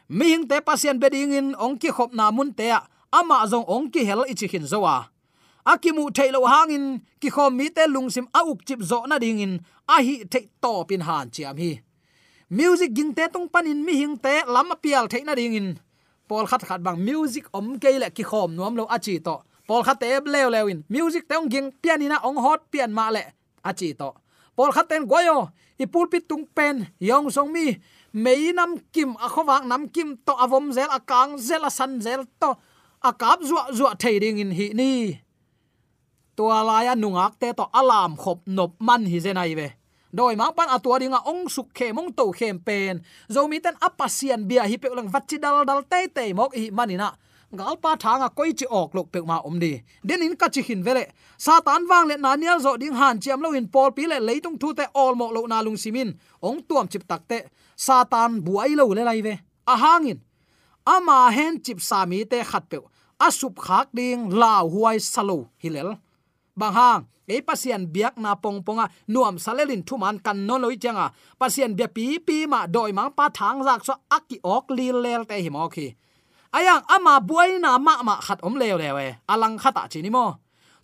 Mi 0.09 0.27
hing 0.33 0.47
te 0.49 0.61
pasien 0.61 1.01
beding 1.01 1.33
in 1.33 1.55
ong 1.55 1.79
ki 1.79 1.91
khop 1.91 2.15
na 2.15 2.31
mun 2.31 2.53
te 2.55 2.71
ama 3.13 3.47
zong 3.47 3.67
ong 3.69 3.91
ki 3.91 4.05
hel 4.05 4.25
ichi 4.29 4.47
hin 4.47 4.67
zowa 4.67 5.13
akimu 5.65 6.11
thailo 6.11 6.45
hangin, 6.47 7.03
ki 7.21 7.31
khom 7.31 7.57
mi 7.57 7.71
te 7.71 7.87
lungsim 7.87 8.27
a 8.35 8.41
uk 8.45 8.65
chip 8.67 8.83
zo 8.83 9.05
na 9.07 9.19
ding 9.19 9.41
in 9.41 9.61
a 9.89 10.03
hi 10.03 10.25
te 10.31 10.49
to 10.63 10.85
pin 10.85 11.01
han 11.01 11.31
chiam 11.31 11.59
hi. 11.59 11.81
Music 12.51 12.93
ging 12.93 13.15
te 13.15 13.29
tung 13.33 13.49
panin 13.49 13.85
mi 13.85 13.95
hing 13.97 14.17
te 14.19 14.43
lam 14.47 14.73
pial 14.83 15.07
the 15.09 15.23
na 15.25 15.35
ding 15.35 15.55
in 15.55 15.79
pol 16.29 16.47
khat 16.47 16.63
khat 16.69 16.83
bang 16.83 16.99
music 17.05 17.47
om 17.55 17.79
ke 17.79 17.99
le 17.99 18.11
ki 18.11 18.25
khom 18.25 18.55
nuam 18.57 18.77
lo 18.77 18.85
achi 18.91 19.19
to 19.21 19.43
pol 19.67 19.83
khat 19.87 20.01
te 20.01 20.07
lew 20.25 20.49
lewin. 20.51 20.85
Music 20.89 21.29
te 21.29 21.37
ging 21.49 21.73
pianina 21.83 22.19
ong 22.25 22.37
hot 22.37 22.71
pian 22.71 22.93
ma 22.93 23.11
le 23.11 23.23
achi 23.63 23.93
à, 23.93 23.99
to 24.01 24.11
pol 24.57 24.71
khat 24.73 24.89
ten 24.89 25.07
goyo 25.09 25.49
i 25.79 25.87
pulpit 25.87 26.29
tung 26.29 26.47
pen, 26.55 26.87
yong 27.01 27.31
song 27.31 27.51
mi. 27.53 27.77
Mei 28.13 28.53
nam 28.53 28.77
kim 28.93 29.17
a 29.17 29.29
khowak 29.29 29.65
nam 29.67 29.89
kim 29.89 30.17
to 30.27 30.33
avom 30.37 30.71
zel 30.73 30.91
akang 30.93 31.41
zel 31.41 31.65
asan 31.65 32.01
zel 32.01 32.23
to. 32.41 32.55
Akap 33.03 33.43
zuwa 33.43 33.73
zuwa 33.75 33.99
thading 33.99 34.39
in 34.39 34.53
hi 34.55 34.71
ni. 34.75 35.19
Tua 36.37 36.63
laya 36.63 36.95
nungak 36.95 37.41
te 37.41 37.51
to 37.57 37.67
alam 37.73 38.15
khop 38.17 38.47
nop 38.47 38.79
man 38.79 39.03
hi 39.09 39.19
zenai 39.19 39.57
ve. 39.57 39.69
Doi 40.13 40.37
mang 40.37 40.53
pan 40.53 40.69
atua 40.69 41.01
dinga 41.01 41.25
ong 41.25 41.49
suk 41.49 41.73
khe 41.73 41.91
mong 41.97 42.13
to 42.15 42.31
khem 42.37 42.61
pen. 42.61 43.01
Zomi 43.33 43.59
ten 43.65 43.75
apasian 43.81 44.45
bia 44.45 44.69
hi 44.69 44.77
pe 44.77 44.93
lang 44.93 45.09
vachidal 45.09 45.65
dal 45.65 45.83
te 45.83 46.07
te 46.13 46.31
mok 46.37 46.55
hi 46.55 46.71
manina 46.71 47.17
gal 47.59 47.77
pa 47.83 47.97
thanga 48.03 48.29
koi 48.39 48.53
chi 48.59 48.67
ok 48.81 48.91
lok 48.97 49.09
pek 49.13 49.25
ma 49.31 49.37
om 49.49 49.57
di 49.63 49.73
den 50.09 50.23
in 50.27 50.35
ka 50.41 50.49
chi 50.55 50.63
hin 50.69 50.83
vele. 50.87 51.05
Satan 51.45 51.83
wang 51.91 52.07
le 52.11 52.17
na 52.17 52.31
nial 52.37 52.59
zo 52.65 52.77
ding 52.83 52.97
han 53.01 53.21
chiam 53.23 53.41
lo 53.45 53.49
in 53.59 53.67
pol 53.75 53.91
pi 53.97 54.03
le 54.07 54.19
leitung 54.29 54.59
thu 54.61 54.69
te 54.79 54.85
all 54.95 55.15
mo 55.21 55.27
lo 55.37 55.47
na 55.47 55.59
lung 55.67 55.79
simin 55.83 56.11
ong 56.49 56.61
tuam 56.69 56.87
chip 56.93 57.05
tak 57.11 57.23
te. 57.31 57.39
Satan 57.87 58.31
buai 58.45 58.73
lo 58.79 58.85
le 58.97 59.03
lai 59.09 59.21
ve. 59.27 59.35
A 59.73 59.75
hangin 59.83 60.19
ama 60.95 61.19
hen 61.37 61.55
chip 61.65 61.79
sami 61.89 62.25
te 62.25 62.39
khat 62.51 62.65
pe. 62.71 62.79
Asup 63.27 63.55
khak 63.67 63.89
ding 63.99 64.21
lao 64.41 64.65
huai 64.75 64.99
salo 65.13 65.39
hilel 65.63 65.91
bang 66.61 66.75
hang. 66.79 67.03
E 67.33 67.41
pasien 67.41 67.87
biak 67.95 68.19
na 68.19 68.35
pong 68.35 68.61
ponga 68.67 68.91
nuam 69.09 69.39
salelin 69.45 69.83
thuman 69.89 70.17
kan 70.25 70.39
no 70.47 70.57
loi 70.59 70.77
changa 70.83 71.07
pasien 71.41 71.73
bia 71.79 71.89
pi 71.97 72.19
pi 72.27 72.47
ma 72.53 72.67
doi 72.67 72.93
mang 72.99 73.13
pa 73.19 73.31
thang 73.39 73.59
jak 73.67 73.81
so 73.87 73.95
aki 74.17 74.37
ok 74.43 74.65
lil 74.77 74.97
lel 75.05 75.23
te 75.25 75.37
hi 75.45 75.49
mo 75.49 75.69
khi 75.75 75.87
ayang, 76.53 76.85
ama 76.89 77.21
buai 77.21 77.59
na 77.61 77.79
ma 77.79 78.03
ma 78.07 78.21
khat 78.21 78.39
om 78.47 78.55
lew 78.61 78.77
lewe 78.77 79.07
alang 79.33 79.57
khata 79.59 79.85
ah 79.85 79.89
chini 79.93 80.11
mo. 80.11 80.27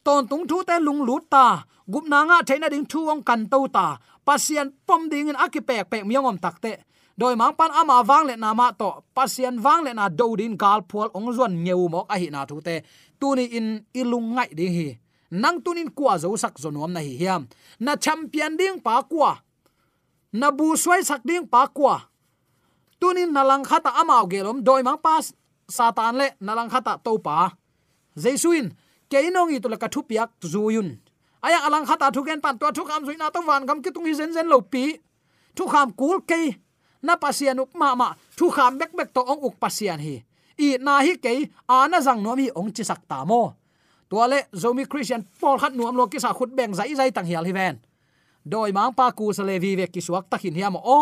Ton 0.04 0.26
tung 0.30 0.44
thu 0.48 0.64
te 0.68 0.76
lung 0.80 1.04
lut 1.08 1.24
ta. 1.30 1.64
Gup 1.88 2.04
na 2.08 2.24
nga 2.28 2.38
thaina 2.48 2.68
ding 2.72 2.86
thu 2.90 3.08
ong 3.12 3.22
kan 3.28 3.48
to 3.52 3.68
ta. 3.76 3.86
Pasian 4.26 4.68
pom 4.86 5.08
ding 5.12 5.28
in 5.30 5.36
akipek 5.36 5.88
pek 5.88 5.88
pek 5.90 6.02
miong 6.08 6.26
om 6.30 6.38
takte 6.38 6.72
doi 7.18 7.34
mang 7.34 7.54
pan 7.58 7.72
ama 7.80 7.96
wang 8.08 8.24
le 8.28 8.34
na 8.36 8.54
ma 8.54 8.72
to. 8.80 8.90
Pasian 9.16 9.56
wang 9.64 9.84
le 9.86 9.92
na 9.92 10.08
do 10.08 10.36
din 10.36 10.56
gal 10.56 10.80
phol 10.90 11.08
ong 11.16 11.28
zon 11.36 11.52
nyeu 11.64 11.88
mok 11.88 12.06
a 12.12 12.16
hi 12.20 12.28
na 12.30 12.44
thu 12.48 12.60
te. 12.60 12.82
Tu 13.20 13.28
ni 13.36 13.44
in 13.58 13.68
ilung 14.00 14.36
ngai 14.36 14.50
ding 14.58 14.74
hi. 14.78 14.88
Nang 15.30 15.60
tunin 15.64 15.90
kwa 15.92 16.16
zo 16.22 16.32
sak 16.36 16.54
zo 16.62 16.68
nom 16.70 16.92
na 16.92 17.00
hi 17.00 17.12
hiam. 17.20 17.42
Na 17.84 17.92
champion 17.96 18.56
ding 18.56 18.80
pa 18.80 19.02
kwa 19.02 19.32
na 20.32 20.48
bu 20.52 20.76
swai 20.76 21.00
sak 21.04 21.24
ding 21.24 21.44
pa 21.48 21.68
kwa 21.68 22.08
tunin 23.00 23.30
nalang 23.32 23.64
khata 23.64 23.90
ama 24.00 24.26
gelom 24.28 24.60
doi 24.66 24.82
mang 24.82 25.00
pas 25.00 25.32
satan 25.68 26.16
le 26.20 26.26
nalang 26.40 26.70
khata 26.72 26.98
to 27.04 27.18
pa. 27.20 27.52
Jesuin 28.16 28.72
keinong 29.12 29.52
i 29.54 29.60
to 29.60 29.68
la 29.68 29.76
ka 29.76 29.88
thu 29.88 30.02
piak 30.02 30.30
zuyun 30.42 30.98
aya 31.42 31.58
alang 31.66 31.86
khata 31.86 32.10
thu 32.10 32.24
ken 32.26 32.40
pan 32.40 32.58
to 32.58 32.66
thu 32.76 32.82
kham 32.84 33.04
zuina 33.06 33.30
to 33.30 33.40
wan 33.46 33.66
kam 33.68 33.78
ki 33.82 33.90
tung 33.94 34.06
hi 34.08 34.14
zen 34.14 34.32
zen 34.32 34.48
lo 34.48 34.60
pi. 34.60 34.98
Thu 35.56 35.66
kham 35.66 35.90
kul 35.92 36.22
ke 36.22 36.54
na 37.02 37.14
pasian 37.16 37.60
up 37.62 37.70
ma 37.74 37.94
ma, 37.94 38.08
thu 38.38 38.50
kham 38.50 38.78
bek 38.78 38.92
bek 38.98 39.10
to 39.14 39.22
ong 39.22 39.42
uk 39.46 39.54
pasian 39.62 40.00
hi. 40.00 40.22
I 40.58 40.78
na 40.82 40.98
hi 41.06 41.14
ke 41.24 41.50
ana 41.68 41.98
jang 42.02 42.22
nom 42.22 42.38
hi 42.38 42.50
ong 42.54 42.70
chi 42.74 42.82
sak 42.82 43.06
ta 43.10 43.24
mo. 43.24 43.54
Tua 44.10 44.26
le 44.26 44.38
zomi 44.52 44.84
christian 44.88 45.22
paul 45.40 45.58
khat 45.58 45.72
nuam 45.74 45.94
lo 45.94 46.06
ki 46.06 46.18
sa 46.18 46.32
khut 46.32 46.50
beng 46.56 46.74
zai 46.74 46.94
zai 46.98 47.10
tang 47.12 47.26
hial 47.26 47.44
hi 47.46 47.52
ven. 47.52 47.76
Doi 48.42 48.72
mang 48.72 48.94
pa 48.98 49.12
ku 49.12 49.32
sa 49.36 49.42
le 49.44 49.58
vi 49.58 49.76
ve 49.76 49.86
ki 49.86 50.00
suak 50.00 50.26
takin 50.30 50.54
hiam 50.54 50.74
o. 50.78 50.98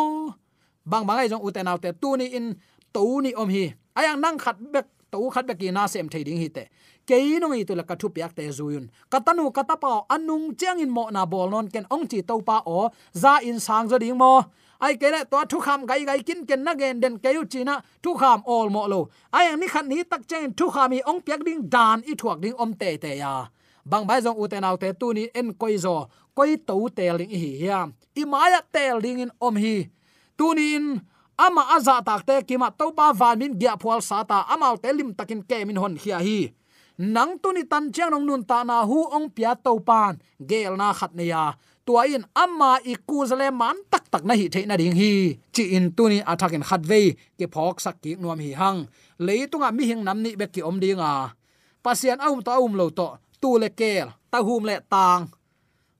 Bang 0.84 1.06
bang 1.06 1.18
ai 1.18 1.28
jong 1.28 1.42
uten 1.42 1.68
autte 1.68 1.92
tu 2.00 2.16
ni 2.16 2.26
in 2.36 2.54
to 2.92 3.20
ni 3.20 3.34
om 3.34 3.48
hi. 3.48 3.74
Ayang 3.96 4.20
nang 4.20 4.38
khat 4.38 4.56
bek 4.60 4.86
to 5.10 5.30
khat 5.30 5.46
bek 5.46 5.60
na 5.72 5.86
sem 5.86 6.08
thei 6.08 6.24
ding 6.24 6.38
hi 6.38 6.48
te. 6.48 6.64
Ke 7.06 7.16
no 7.40 7.48
ngi 7.48 7.66
tu 7.66 7.74
la 7.74 7.82
ka 7.82 7.94
thu 7.94 8.08
piak 8.08 8.34
te 8.34 8.42
zuyun 8.50 8.90
katanu 9.10 9.52
katapa 9.52 10.04
anung 10.10 10.56
chang 10.58 10.80
in 10.80 10.90
mo 10.90 11.08
na 11.10 11.24
bol 11.24 11.48
non 11.50 11.68
ken 11.68 11.86
ong 11.90 12.06
chi 12.10 12.20
to 12.22 12.40
pa 12.42 12.62
o, 12.66 12.90
za 13.12 13.38
in 13.42 13.60
sang 13.60 13.88
zo 13.88 13.98
ding 13.98 14.18
mo. 14.18 14.44
Ai 14.80 14.96
kele 15.00 15.24
to 15.30 15.38
thu 15.50 15.58
kham 15.60 15.86
gai 15.86 16.04
gai 16.04 16.20
kin 16.26 16.44
ken 16.48 16.64
na 16.64 16.74
gen 16.74 17.00
den 17.00 17.14
ke 17.18 17.30
yu 17.36 17.44
china 17.52 17.82
thu 18.02 18.14
kham 18.20 18.42
all 18.44 18.68
mo 18.68 18.86
lo. 18.86 19.00
Ai 19.32 19.46
ang 19.50 19.60
ni 19.60 19.66
khan 19.68 19.88
ni 19.88 20.02
tak 20.04 20.22
chen 20.28 20.52
thu 20.58 20.66
kham 20.74 20.92
i 20.92 21.00
ong 21.10 21.20
piak 21.26 21.40
ding 21.46 21.62
dan 21.74 22.02
i 22.10 22.12
thuak 22.20 22.38
ding 22.42 22.56
om 22.58 22.74
te 22.74 22.96
te 22.96 23.16
ya. 23.22 23.46
Bang 23.84 24.04
bai 24.06 24.20
jong 24.20 24.38
uten 24.42 24.64
autte 24.68 24.88
tu 25.00 25.12
ni 25.14 25.28
en 25.34 25.54
koi 25.54 25.76
zo, 25.78 26.10
koi 26.34 26.56
to 26.68 26.88
te 26.96 27.06
ling 27.18 27.30
hi 27.30 27.50
hiam 27.62 27.94
i 28.20 28.22
maya 28.24 28.60
te 28.74 28.84
ling 29.02 29.20
in 29.24 29.30
om 29.40 29.56
hi. 29.56 29.76
Tu 30.38 30.54
ni 30.54 30.74
in 30.74 30.86
ama 31.36 31.62
aza 31.76 32.00
takte 32.00 32.42
kima 32.48 32.72
topa 32.72 33.12
pa 33.12 33.36
gya 33.36 33.76
phwal 33.76 34.00
sata 34.00 34.48
amal 34.48 34.80
te 34.80 34.88
lim 34.92 35.12
takin 35.14 35.40
ke 35.44 35.64
min 35.68 35.76
hon 35.76 35.94
khia 35.96 36.18
hi. 36.18 36.52
Nang 36.96 37.36
tu 37.36 37.52
ni 37.52 37.62
tan 37.68 37.92
chiang 37.92 38.08
nong 38.08 38.24
nun 38.24 38.42
ta 38.44 38.64
na 38.64 38.80
hu 38.88 39.04
ong 39.12 39.28
pia 39.28 39.52
to 39.52 39.76
pan. 39.84 40.16
Gel 40.40 40.80
na 40.80 40.96
khat 40.96 41.12
ne 41.12 41.28
ya. 41.28 41.52
Tua 41.84 42.08
in 42.08 42.24
amma 42.34 42.80
i 42.88 42.96
kuzale 42.96 43.52
man 43.52 43.76
tak 43.92 44.08
tak 44.08 44.24
na 44.24 44.32
hi 44.32 44.48
theina 44.48 44.80
ding 44.80 44.96
hi. 44.96 45.36
Chi 45.52 45.76
in 45.76 45.92
tuni 45.92 46.24
athakin 46.24 46.64
khatve 46.64 47.00
ke 47.36 47.46
phok 47.52 47.76
sak 47.84 48.00
ki 48.00 48.16
nuam 48.16 48.40
hi 48.40 48.56
hang. 48.56 48.88
Leitunga 49.20 49.68
mi 49.76 49.84
hing 49.84 50.02
nam 50.04 50.24
ni 50.24 50.32
be 50.40 50.48
ki 50.48 50.64
om 50.64 50.80
dinga 50.80 51.36
pasian 51.84 52.18
aum 52.24 52.40
to 52.40 52.50
aum 52.50 52.72
lo 52.72 52.88
to. 52.88 53.08
Tu 53.40 53.50
le 53.60 53.68
kel. 53.68 54.08
Ta 54.32 54.40
hum 54.40 54.64
le 54.64 54.80
tang 54.88 55.28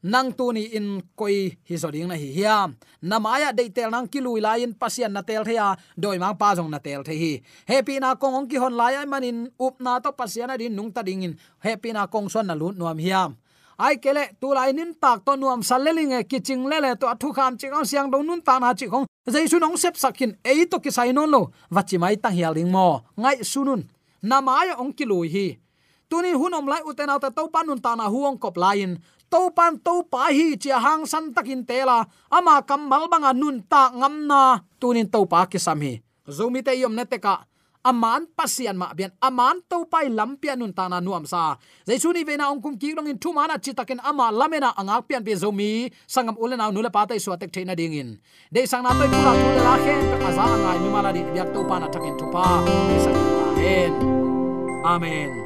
nang 0.07 0.31
tu 0.31 0.55
ni 0.55 0.71
in 0.79 1.03
koi 1.19 1.51
hi 1.67 1.75
zo 1.75 1.91
ding 1.91 2.07
na 2.07 2.15
hi 2.15 2.31
hiam 2.31 2.79
namaya 3.03 3.51
de 3.51 3.67
tel 3.75 3.91
nang 3.91 4.07
kilui 4.07 4.39
la 4.39 4.55
in 4.55 4.71
pasian 4.71 5.11
na 5.11 5.23
tel 5.27 5.43
thea 5.43 5.75
doi 5.99 6.15
mang 6.23 6.39
pa 6.39 6.55
jong 6.55 6.71
na 6.71 6.79
tel 6.79 7.03
the 7.03 7.11
hi. 7.11 7.43
Happy 7.67 7.99
na 7.99 8.15
kong 8.15 8.35
ong 8.39 8.47
ki 8.47 8.57
hon 8.63 8.79
lai 8.79 8.95
ai 8.95 9.07
manin 9.07 9.51
up 9.59 9.83
na 9.83 9.99
to 9.99 10.15
pasian 10.15 10.47
adin 10.55 10.71
nung 10.79 10.95
ta 10.95 11.03
ding 11.03 11.27
in. 11.27 11.35
Happy 11.59 11.91
na 11.91 12.07
kong 12.07 12.31
son 12.31 12.47
na 12.47 12.55
lut 12.55 12.79
nuam 12.79 12.99
hiam 13.03 13.35
ai 13.83 13.99
kele 13.99 14.31
tu 14.39 14.55
lai 14.55 14.71
nin 14.71 14.95
tak 14.95 15.27
to 15.27 15.35
nuam 15.35 15.67
saleling 15.67 16.15
e 16.15 16.23
kiching 16.23 16.71
lele 16.71 16.95
to 16.95 17.11
thu 17.19 17.35
kham 17.35 17.59
chi 17.59 17.67
kong 17.67 17.85
siang 17.85 18.07
do 18.07 18.23
nun 18.23 18.41
ta 18.47 18.63
na 18.63 18.79
chi 18.79 18.87
khong 18.87 19.11
jaisu 19.27 19.59
nong 19.59 19.75
sep 19.75 19.99
sakin 19.99 20.39
ei 20.47 20.71
to 20.71 20.79
ki 20.79 20.91
sai 20.95 21.11
non 21.11 21.27
lo. 21.27 21.51
Wachi 21.75 21.99
mai 21.99 22.15
ta 22.15 22.31
hialing 22.31 22.71
mo. 22.71 23.03
Ngai 23.19 23.43
sunun 23.43 23.83
namaya 24.23 24.79
ong 24.79 24.95
ki 24.95 25.05
lui 25.05 25.29
hi. 25.35 25.49
Tunin 26.07 26.39
hunom 26.39 26.71
lai 26.71 26.87
uten 26.87 27.11
auta 27.11 27.35
to 27.35 27.51
panun 27.51 27.83
ta 27.83 27.99
na 27.99 28.07
huong 28.07 28.39
kop 28.39 28.55
lain 28.55 29.03
to 29.31 29.51
pan 29.57 29.79
to 29.81 30.03
pa 30.11 30.31
hi 30.31 30.57
chia 30.57 30.79
hang 30.79 31.07
san 31.07 31.35
takin 31.35 31.65
tela. 31.67 32.07
Ama 32.31 32.63
kamal 32.63 33.09
banga 33.13 33.33
nun 33.33 33.63
ta 33.69 33.91
ngamna 33.91 34.63
tunin 34.81 35.11
to 35.11 35.27
pa 35.27 35.47
ki 35.47 35.59
sam 35.59 35.81
hi. 35.81 36.01
Zomi 36.29 36.65
te 36.65 36.73
yom 36.75 36.95
ne 36.95 37.05
te 37.05 37.19
ka. 37.19 37.45
Aman 37.87 38.27
pasian 38.35 38.75
ma 38.75 38.91
bian. 38.99 39.15
Aman 39.23 39.63
to 39.71 39.87
pai 39.87 40.11
lampia 40.11 40.59
nun 40.59 40.73
tana 40.75 40.99
nuam 41.01 41.23
sa. 41.23 41.57
Jaisu 41.87 42.11
ni 42.11 42.27
vena 42.27 42.51
ongkum 42.51 42.75
ki 42.81 42.95
long 42.99 43.07
in 43.07 43.19
thuma 43.19 43.47
mana 43.47 43.63
chitaken 43.63 44.03
ama 44.03 44.35
lamena 44.35 44.75
angak 44.75 45.07
pian 45.07 45.23
pe 45.23 45.39
zomi. 45.39 45.87
Sangam 46.07 46.35
ulena 46.43 46.67
nula 46.75 46.91
pa 46.91 47.07
tai 47.07 47.19
tek 47.19 47.51
theina 47.55 47.75
dingin 47.79 48.19
de 48.51 48.67
sang 48.67 48.83
na 48.83 48.91
toi 48.91 49.07
pura 49.07 49.33
tu 49.39 49.49
la 49.67 49.75
khen 49.85 50.03
pe 50.11 50.17
aza 50.29 50.45
ngai 50.63 50.79
mi 50.83 50.89
mala 50.91 51.11
di 51.15 51.23
biak 51.23 51.49
to 51.55 51.61
pana 51.71 51.87
takin 51.87 52.15
thu 52.19 52.27
pa 52.35 52.43
sang 53.05 54.27
amen. 54.87 55.46